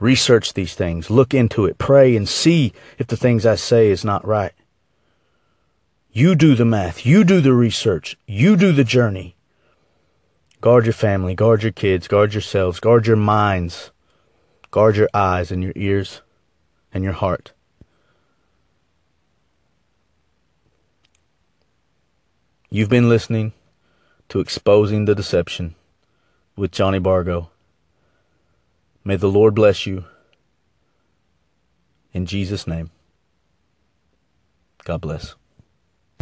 Research 0.00 0.54
these 0.54 0.74
things, 0.74 1.10
look 1.10 1.34
into 1.34 1.66
it, 1.66 1.78
pray, 1.78 2.14
and 2.14 2.28
see 2.28 2.72
if 2.98 3.08
the 3.08 3.16
things 3.16 3.44
I 3.44 3.56
say 3.56 3.88
is 3.90 4.04
not 4.04 4.24
right. 4.26 4.52
You 6.18 6.34
do 6.34 6.56
the 6.56 6.64
math. 6.64 7.06
You 7.06 7.22
do 7.22 7.40
the 7.40 7.52
research. 7.52 8.16
You 8.26 8.56
do 8.56 8.72
the 8.72 8.82
journey. 8.82 9.36
Guard 10.60 10.84
your 10.84 10.92
family. 10.92 11.36
Guard 11.36 11.62
your 11.62 11.70
kids. 11.70 12.08
Guard 12.08 12.34
yourselves. 12.34 12.80
Guard 12.80 13.06
your 13.06 13.14
minds. 13.14 13.92
Guard 14.72 14.96
your 14.96 15.08
eyes 15.14 15.52
and 15.52 15.62
your 15.62 15.72
ears 15.76 16.22
and 16.92 17.04
your 17.04 17.12
heart. 17.12 17.52
You've 22.68 22.88
been 22.88 23.08
listening 23.08 23.52
to 24.28 24.40
Exposing 24.40 25.04
the 25.04 25.14
Deception 25.14 25.76
with 26.56 26.72
Johnny 26.72 26.98
Bargo. 26.98 27.50
May 29.04 29.14
the 29.14 29.30
Lord 29.30 29.54
bless 29.54 29.86
you. 29.86 30.04
In 32.12 32.26
Jesus' 32.26 32.66
name. 32.66 32.90
God 34.84 35.00
bless. 35.00 35.36